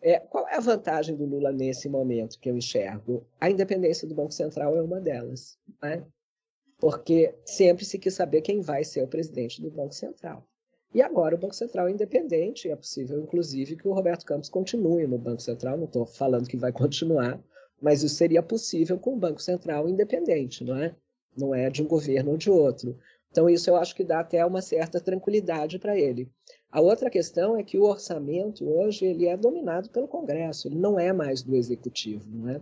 [0.00, 3.26] É, qual é a vantagem do Lula nesse momento que eu enxergo?
[3.40, 6.04] A independência do Banco Central é uma delas, né?
[6.78, 10.46] porque sempre se quis saber quem vai ser o presidente do Banco Central.
[10.92, 15.06] E agora o Banco Central é independente, é possível, inclusive, que o Roberto Campos continue
[15.06, 17.42] no Banco Central, não estou falando que vai continuar,
[17.80, 20.94] mas isso seria possível com o Banco Central independente, não é?
[21.36, 22.96] Não é de um governo ou de outro.
[23.34, 26.30] Então, isso eu acho que dá até uma certa tranquilidade para ele.
[26.70, 31.00] A outra questão é que o orçamento hoje ele é dominado pelo Congresso, ele não
[31.00, 32.60] é mais do Executivo, não é?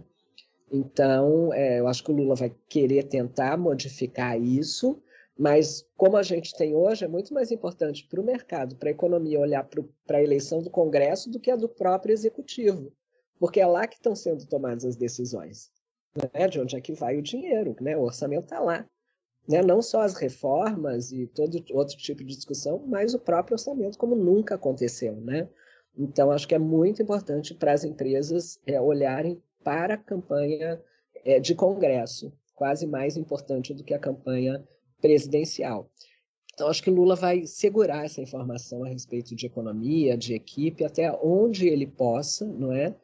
[0.72, 4.98] Então, é, eu acho que o Lula vai querer tentar modificar isso,
[5.38, 8.92] mas como a gente tem hoje, é muito mais importante para o mercado, para a
[8.92, 9.68] economia olhar
[10.06, 12.90] para a eleição do Congresso do que a do próprio Executivo,
[13.38, 15.70] porque é lá que estão sendo tomadas as decisões.
[16.16, 16.48] Né?
[16.48, 17.76] De onde é que vai o dinheiro?
[17.78, 17.94] Né?
[17.94, 18.88] O orçamento está lá
[19.48, 19.62] né?
[19.62, 24.14] não só as reformas e todo outro tipo de discussão, mas o próprio orçamento, como
[24.14, 25.14] nunca aconteceu.
[25.16, 25.48] Né?
[25.96, 30.80] Então, acho que é muito importante para as empresas é, olharem para a campanha
[31.24, 34.62] é, de Congresso, quase mais importante do que a campanha
[35.00, 35.90] presidencial.
[36.54, 41.10] Então, acho que Lula vai segurar essa informação a respeito de economia, de equipe, até
[41.22, 42.94] onde ele possa, não é?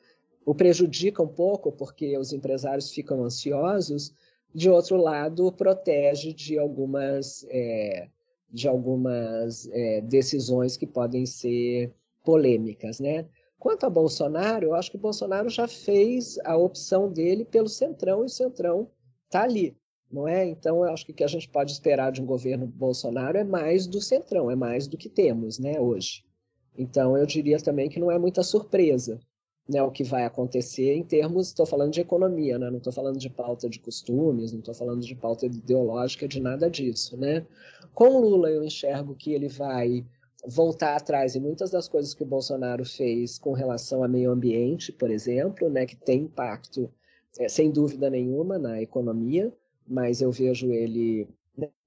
[0.45, 4.15] O prejudica um pouco, porque os empresários ficam ansiosos,
[4.55, 8.09] de outro lado, protege de algumas, é,
[8.51, 11.93] de algumas é, decisões que podem ser
[12.25, 13.01] polêmicas.
[13.01, 13.27] Né?
[13.59, 18.27] Quanto a Bolsonaro, eu acho que Bolsonaro já fez a opção dele pelo Centrão e
[18.27, 18.89] o Centrão
[19.25, 19.77] está ali.
[20.11, 20.47] Não é?
[20.47, 23.45] Então, eu acho que o que a gente pode esperar de um governo Bolsonaro é
[23.45, 26.25] mais do Centrão, é mais do que temos né, hoje.
[26.79, 29.21] Então, eu diria também que não é muita surpresa
[29.69, 33.19] né, o que vai acontecer em termos, estou falando de economia, né, não estou falando
[33.19, 37.17] de pauta de costumes, não estou falando de pauta ideológica, de nada disso.
[37.17, 37.47] Né?
[37.93, 40.07] Com Lula, eu enxergo que ele vai
[40.47, 44.91] voltar atrás em muitas das coisas que o Bolsonaro fez com relação ao meio ambiente,
[44.93, 46.91] por exemplo, né, que tem impacto,
[47.39, 49.53] é, sem dúvida nenhuma, na economia,
[49.87, 51.29] mas eu vejo ele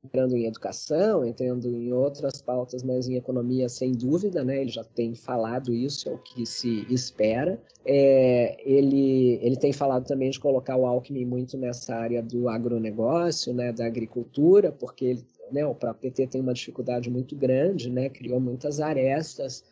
[0.04, 4.62] entrando em educação, entrando em outras pautas, mas em economia, sem dúvida, né?
[4.62, 7.62] Ele já tem falado isso, é o que se espera.
[7.86, 13.54] É, ele, ele tem falado também de colocar o Alckmin muito nessa área do agronegócio,
[13.54, 13.72] né?
[13.72, 15.66] Da agricultura, porque ele, né?
[15.66, 18.10] O próprio PT tem uma dificuldade muito grande, né?
[18.10, 19.64] Criou muitas arestas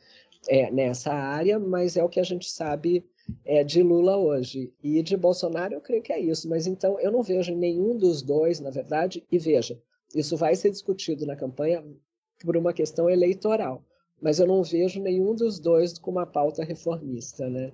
[0.48, 3.04] é, nessa área, mas é o que a gente sabe
[3.44, 4.72] é, de Lula hoje.
[4.84, 6.48] E de Bolsonaro, eu creio que é isso.
[6.48, 9.80] Mas então, eu não vejo nenhum dos dois, na verdade, e veja,
[10.15, 11.84] isso vai ser discutido na campanha
[12.43, 13.84] por uma questão eleitoral,
[14.22, 17.72] mas eu não vejo nenhum dos dois com uma pauta reformista, né?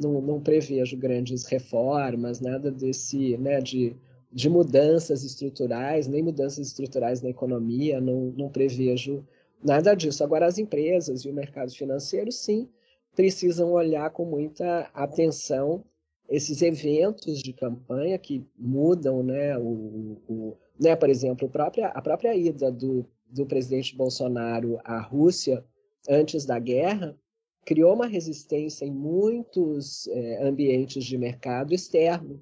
[0.00, 3.94] Não, não prevejo grandes reformas, nada desse, né, de,
[4.32, 9.24] de mudanças estruturais, nem mudanças estruturais na economia, não, não prevejo
[9.62, 10.24] nada disso.
[10.24, 12.68] Agora, as empresas e o mercado financeiro, sim,
[13.14, 15.84] precisam olhar com muita atenção
[16.28, 22.02] esses eventos de campanha que mudam né, o, o, né, por exemplo, a própria, a
[22.02, 25.64] própria ida do, do presidente Bolsonaro à Rússia
[26.08, 27.16] antes da guerra
[27.64, 32.40] criou uma resistência em muitos é, ambientes de mercado externo.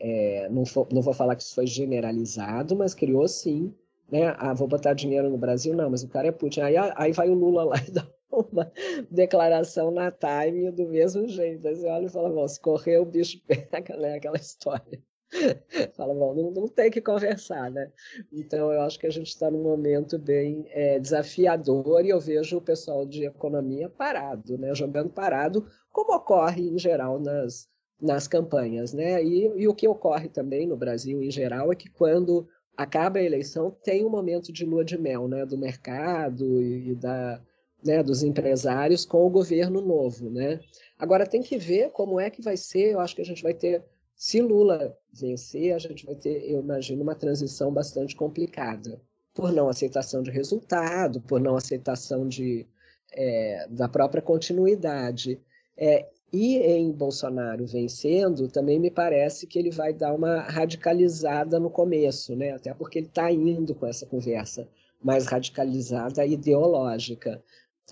[0.00, 3.74] É, não, for, não vou falar que isso foi generalizado, mas criou sim.
[4.10, 4.34] Né?
[4.38, 5.74] Ah, vou botar dinheiro no Brasil?
[5.74, 6.60] Não, mas o cara é Putin.
[6.60, 8.72] Aí, aí vai o Lula lá e dá uma
[9.10, 11.66] declaração na Time do mesmo jeito.
[11.68, 14.14] Aí você olha e fala, se correr o bicho pega, né?
[14.14, 15.02] Aquela história.
[15.96, 17.90] Fala, bom, não, não tem que conversar, né?
[18.32, 22.58] Então, eu acho que a gente está num momento bem é, desafiador e eu vejo
[22.58, 24.74] o pessoal de economia parado, né?
[24.74, 27.68] Jogando parado, como ocorre em geral nas,
[28.00, 29.22] nas campanhas, né?
[29.24, 33.22] E, e o que ocorre também no Brasil em geral é que quando acaba a
[33.22, 35.46] eleição tem um momento de lua de mel, né?
[35.46, 37.40] Do mercado e, e da
[37.84, 40.30] né, dos empresários com o governo novo.
[40.30, 40.60] Né?
[40.98, 43.54] Agora, tem que ver como é que vai ser, eu acho que a gente vai
[43.54, 43.82] ter,
[44.14, 49.00] se Lula vencer, a gente vai ter, eu imagino, uma transição bastante complicada,
[49.34, 52.66] por não aceitação de resultado, por não aceitação de,
[53.12, 55.40] é, da própria continuidade.
[55.76, 61.68] É, e em Bolsonaro vencendo, também me parece que ele vai dar uma radicalizada no
[61.68, 62.52] começo, né?
[62.52, 64.66] até porque ele está indo com essa conversa
[65.02, 67.42] mais radicalizada ideológica.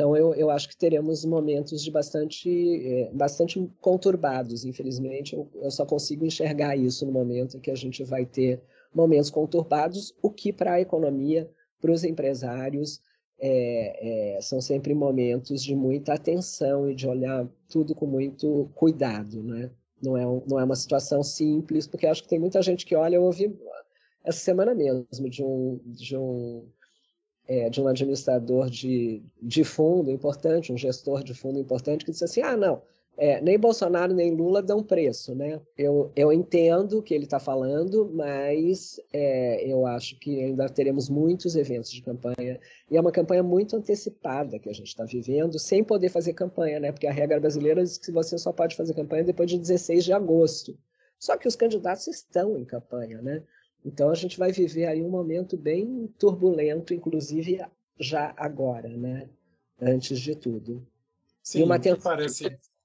[0.01, 5.35] Então, eu, eu acho que teremos momentos de bastante, é, bastante conturbados, infelizmente.
[5.35, 8.63] Eu, eu só consigo enxergar isso no momento em que a gente vai ter
[8.95, 11.51] momentos conturbados, o que para a economia,
[11.83, 13.03] para os empresários,
[13.39, 19.43] é, é, são sempre momentos de muita atenção e de olhar tudo com muito cuidado,
[19.43, 19.71] né?
[20.03, 23.17] Não é, não é uma situação simples, porque acho que tem muita gente que olha,
[23.17, 23.55] eu ouvi
[24.25, 26.67] essa semana mesmo de um, de um
[27.51, 32.23] é, de um administrador de, de fundo importante, um gestor de fundo importante, que disse
[32.23, 32.81] assim: ah, não,
[33.19, 35.61] é, nem Bolsonaro nem Lula dão preço, né?
[35.77, 41.09] Eu, eu entendo o que ele está falando, mas é, eu acho que ainda teremos
[41.09, 45.59] muitos eventos de campanha e é uma campanha muito antecipada que a gente está vivendo,
[45.59, 46.93] sem poder fazer campanha, né?
[46.93, 50.13] Porque a regra brasileira diz que você só pode fazer campanha depois de 16 de
[50.13, 50.79] agosto.
[51.19, 53.43] Só que os candidatos estão em campanha, né?
[53.85, 57.61] Então a gente vai viver aí um momento bem turbulento, inclusive
[57.99, 59.29] já agora, né?
[59.81, 60.87] Antes de tudo.
[61.43, 62.03] Sim, e uma tensão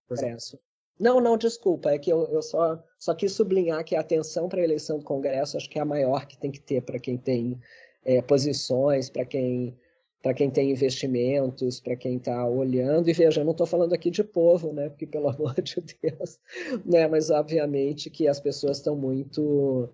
[0.08, 0.60] parece.
[0.98, 4.62] Não, não, desculpa, é que eu, eu só, só quis sublinhar que a atenção para
[4.62, 7.18] a eleição do Congresso acho que é a maior que tem que ter para quem
[7.18, 7.60] tem
[8.06, 9.78] é, posições, para quem
[10.26, 13.08] para quem tem investimentos, para quem está olhando.
[13.08, 14.90] E veja, eu não estou falando aqui de povo, né?
[14.90, 16.40] Porque, pelo amor de Deus,
[16.84, 17.08] né?
[17.08, 19.88] Mas obviamente que as pessoas estão muito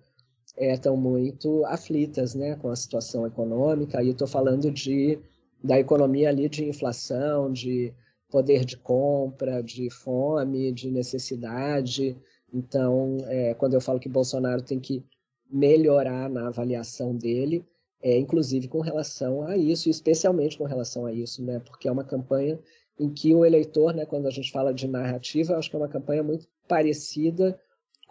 [0.56, 3.98] estão é, muito aflitas né, com a situação econômica.
[3.98, 5.18] Aí estou falando de,
[5.62, 7.92] da economia ali de inflação, de
[8.30, 12.16] poder de compra, de fome, de necessidade.
[12.52, 15.04] Então, é, quando eu falo que Bolsonaro tem que
[15.50, 17.64] melhorar na avaliação dele,
[18.02, 21.60] é, inclusive com relação a isso, especialmente com relação a isso, né?
[21.60, 22.58] porque é uma campanha
[22.98, 25.88] em que o eleitor, né, quando a gente fala de narrativa, acho que é uma
[25.88, 27.58] campanha muito parecida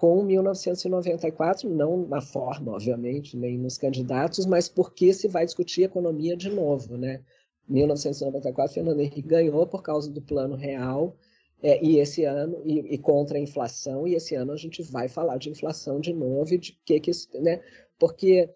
[0.01, 6.35] com 1994, não na forma, obviamente, nem nos candidatos, mas porque se vai discutir economia
[6.35, 7.21] de novo, né?
[7.69, 11.15] 1994, Fernando Henrique ganhou por causa do plano real
[11.61, 15.07] é, e esse ano e, e, contra a inflação e esse ano a gente vai
[15.07, 17.61] falar de inflação de novo e de que que né?
[17.99, 18.49] Porque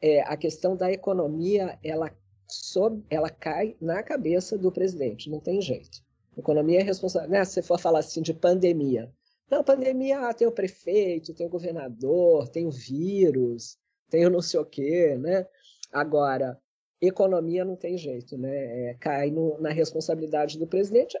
[0.00, 2.10] é, a questão da economia ela
[2.48, 5.98] sob, ela cai na cabeça do presidente, não tem jeito.
[6.38, 7.28] economia é responsável.
[7.28, 7.44] Né?
[7.44, 9.12] Se for falar assim de pandemia,
[9.50, 13.78] não, pandemia, ah, tem o prefeito, tem o governador, tem o vírus,
[14.10, 15.46] tem o não sei o quê, né?
[15.92, 16.60] Agora,
[17.00, 18.90] economia não tem jeito, né?
[18.90, 21.18] É, cai no, na responsabilidade do presidente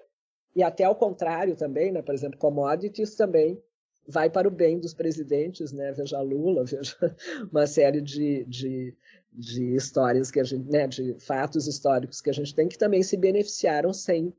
[0.54, 2.02] e até ao contrário também, né?
[2.02, 3.62] Por exemplo, commodities também
[4.08, 5.92] vai para o bem dos presidentes, né?
[5.92, 6.96] Veja Lula, veja
[7.50, 8.96] uma série de, de,
[9.32, 10.88] de histórias que a gente, né?
[10.88, 14.32] De fatos históricos que a gente tem que também se beneficiaram sem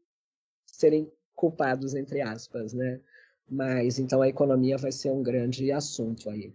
[0.66, 3.00] serem culpados entre aspas, né?
[3.50, 6.54] Mas então a economia vai ser um grande assunto aí.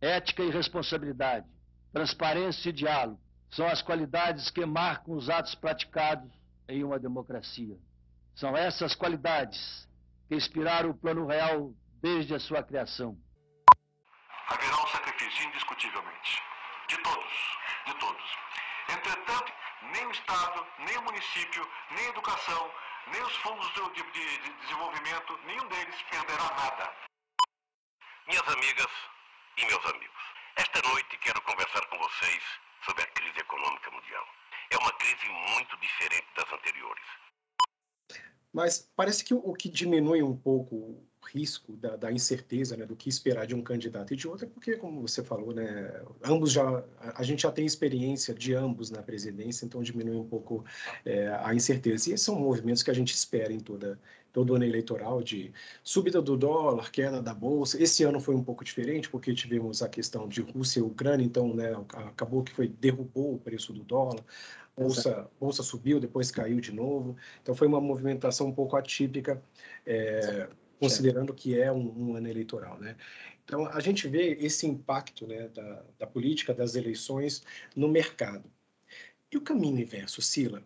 [0.00, 1.46] Ética e responsabilidade,
[1.92, 3.20] transparência e diálogo
[3.50, 6.30] são as qualidades que marcam os atos praticados
[6.68, 7.78] em uma democracia.
[8.34, 9.88] São essas qualidades
[10.28, 11.72] que inspiraram o Plano Real
[12.02, 13.16] desde a sua criação.
[14.48, 16.42] Haverá um sacrifício, indiscutivelmente.
[16.88, 17.32] De todos,
[17.86, 18.24] de todos.
[18.90, 19.52] Entretanto,
[19.92, 22.70] nem o Estado, nem o município, nem a educação,
[23.12, 26.92] nem os fundos de, de, de desenvolvimento, nenhum deles perderá nada.
[28.26, 28.92] Minhas amigas
[29.56, 30.22] e meus amigos,
[30.56, 32.42] esta noite quero conversar com vocês
[32.84, 34.26] sobre a crise econômica mundial.
[34.70, 37.04] É uma crise muito diferente das anteriores.
[38.52, 43.08] Mas parece que o que diminui um pouco risco da, da, incerteza, né, do que
[43.08, 47.22] esperar de um candidato e de outro, porque, como você falou, né, ambos já, a
[47.22, 50.64] gente já tem experiência de ambos na presidência, então diminui um pouco
[51.04, 52.10] é, a incerteza.
[52.10, 53.98] E esses são movimentos que a gente espera em toda
[54.36, 55.50] todo ano eleitoral de
[55.82, 57.82] subida do dólar, queda da bolsa.
[57.82, 61.54] Esse ano foi um pouco diferente porque tivemos a questão de Rússia e Ucrânia, então,
[61.54, 64.22] né, acabou que foi derrubou o preço do dólar.
[64.76, 67.16] Bolsa, bolsa subiu, depois caiu de novo.
[67.42, 69.42] Então foi uma movimentação um pouco atípica.
[69.86, 72.96] É, considerando que é um, um, ano eleitoral, né?
[73.44, 77.42] Então a gente vê esse impacto né, da, da política das eleições
[77.74, 78.50] no mercado.
[79.30, 80.62] E o caminho inverso, Sila?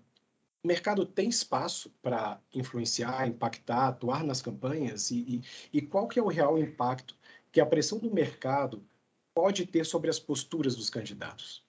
[0.62, 5.10] O mercado tem espaço para influenciar, impactar, atuar nas campanhas?
[5.10, 5.42] E,
[5.72, 7.16] e, e, qual que é o real impacto
[7.50, 8.82] que a pressão do mercado
[9.34, 11.64] pode ter sobre as posturas dos candidatos?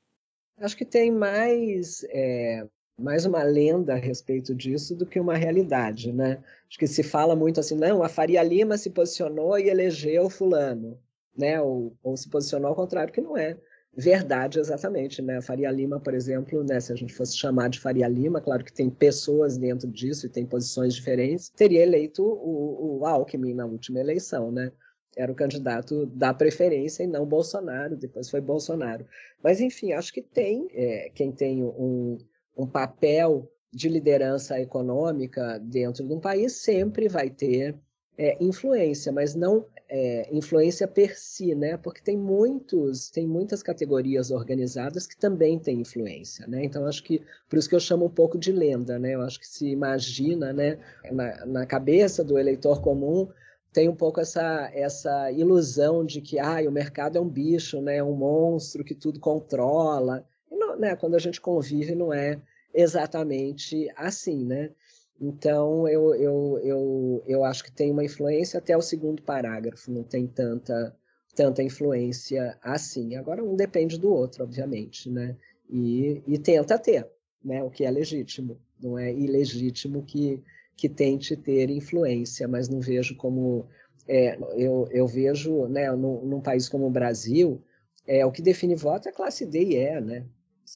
[0.58, 2.68] Acho que tem mais é,
[3.02, 6.42] mais uma lenda a respeito disso do que uma realidade, né?
[6.70, 10.98] Acho que se fala muito assim, não, a Faria Lima se posicionou e elegeu fulano,
[11.38, 11.60] né?
[11.62, 13.58] Ou, ou se posicionou ao contrário, que não é
[13.94, 15.38] verdade exatamente, né?
[15.38, 18.64] A Faria Lima, por exemplo, né, se a gente fosse chamar de Faria Lima, claro
[18.64, 23.66] que tem pessoas dentro disso e tem posições diferentes, teria eleito o, o Alckmin na
[23.66, 24.72] última eleição, né?
[25.18, 29.06] Era o candidato da preferência e não Bolsonaro, depois foi Bolsonaro.
[29.44, 32.18] Mas, enfim, acho que tem é, quem tem um,
[32.64, 37.76] um papel de liderança econômica dentro de um país sempre vai ter
[38.18, 41.78] é, influência, mas não é, influência per si, né?
[41.78, 46.64] Porque tem muitos, tem muitas categorias organizadas que também têm influência, né?
[46.64, 49.16] Então acho que por isso que eu chamo um pouco de lenda, né?
[49.16, 50.78] Eu acho que se imagina, né,
[51.12, 53.28] na, na cabeça do eleitor comum
[53.74, 57.98] tem um pouco essa, essa ilusão de que ah, o mercado é um bicho, né,
[57.98, 60.26] é um monstro que tudo controla.
[60.52, 62.42] E não, né, quando a gente convive, não é
[62.74, 64.72] exatamente assim, né?
[65.20, 70.04] Então, eu, eu, eu, eu acho que tem uma influência até o segundo parágrafo, não
[70.04, 70.98] tem tanta,
[71.36, 73.16] tanta influência assim.
[73.16, 75.38] Agora, um depende do outro, obviamente, né?
[75.70, 77.08] E, e tenta ter,
[77.44, 77.64] né?
[77.64, 78.58] O que é legítimo.
[78.82, 80.42] Não é ilegítimo que,
[80.76, 83.68] que tente ter influência, mas não vejo como...
[84.08, 87.62] É, eu, eu vejo, né, num, num país como o Brasil,
[88.08, 90.26] é, o que define voto é classe D e E, né?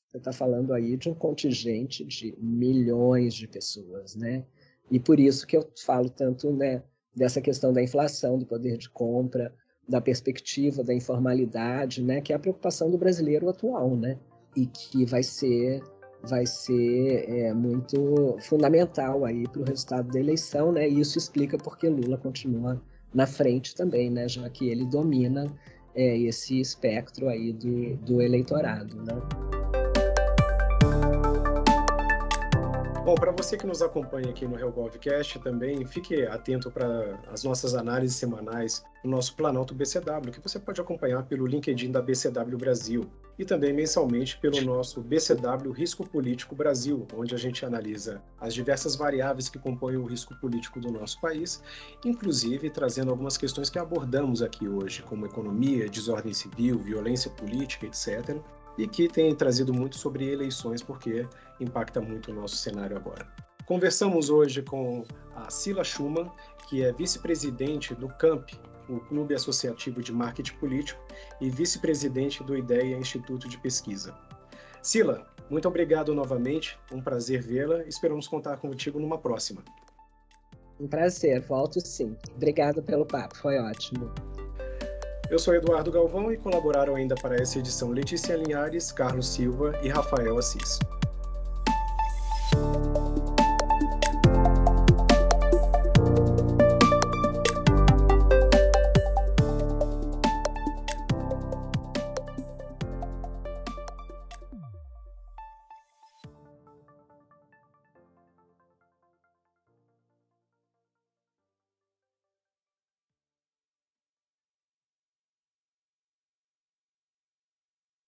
[0.07, 4.45] Você está falando aí de um contingente de milhões de pessoas, né?
[4.91, 6.83] E por isso que eu falo tanto, né,
[7.15, 9.53] dessa questão da inflação, do poder de compra,
[9.87, 14.19] da perspectiva da informalidade, né, que é a preocupação do brasileiro atual, né?
[14.55, 15.81] E que vai ser
[16.23, 20.89] vai ser é, muito fundamental aí para o resultado da eleição, né?
[20.89, 22.81] E isso explica porque Lula continua
[23.13, 24.27] na frente também, né?
[24.27, 25.45] Já que ele domina
[25.93, 29.64] é, esse espectro aí do, do eleitorado, né?
[33.05, 37.75] Bom, para você que nos acompanha aqui no HellGovCast também, fique atento para as nossas
[37.75, 43.05] análises semanais no nosso Planalto BCW, que você pode acompanhar pelo LinkedIn da BCW Brasil
[43.37, 48.95] e também mensalmente pelo nosso BCW Risco Político Brasil, onde a gente analisa as diversas
[48.95, 51.61] variáveis que compõem o risco político do nosso país,
[52.03, 58.35] inclusive trazendo algumas questões que abordamos aqui hoje, como economia, desordem civil, violência política, etc
[58.77, 61.27] e que tem trazido muito sobre eleições, porque
[61.59, 63.27] impacta muito o nosso cenário agora.
[63.65, 65.03] Conversamos hoje com
[65.35, 66.31] a Sila Schumann,
[66.69, 68.51] que é vice-presidente do CAMP,
[68.87, 71.01] o Clube Associativo de Marketing Político,
[71.41, 74.15] e vice-presidente do IDEA Instituto de Pesquisa.
[74.83, 79.63] Sila, muito obrigado novamente, um prazer vê-la, esperamos contar contigo numa próxima.
[80.79, 82.15] Um prazer, volto sim.
[82.35, 84.13] Obrigado pelo papo, foi ótimo.
[85.27, 89.89] Eu sou Eduardo Galvão e colaboraram ainda para essa edição Letícia Linhares, Carlos Silva e
[89.89, 90.77] Rafael Assis.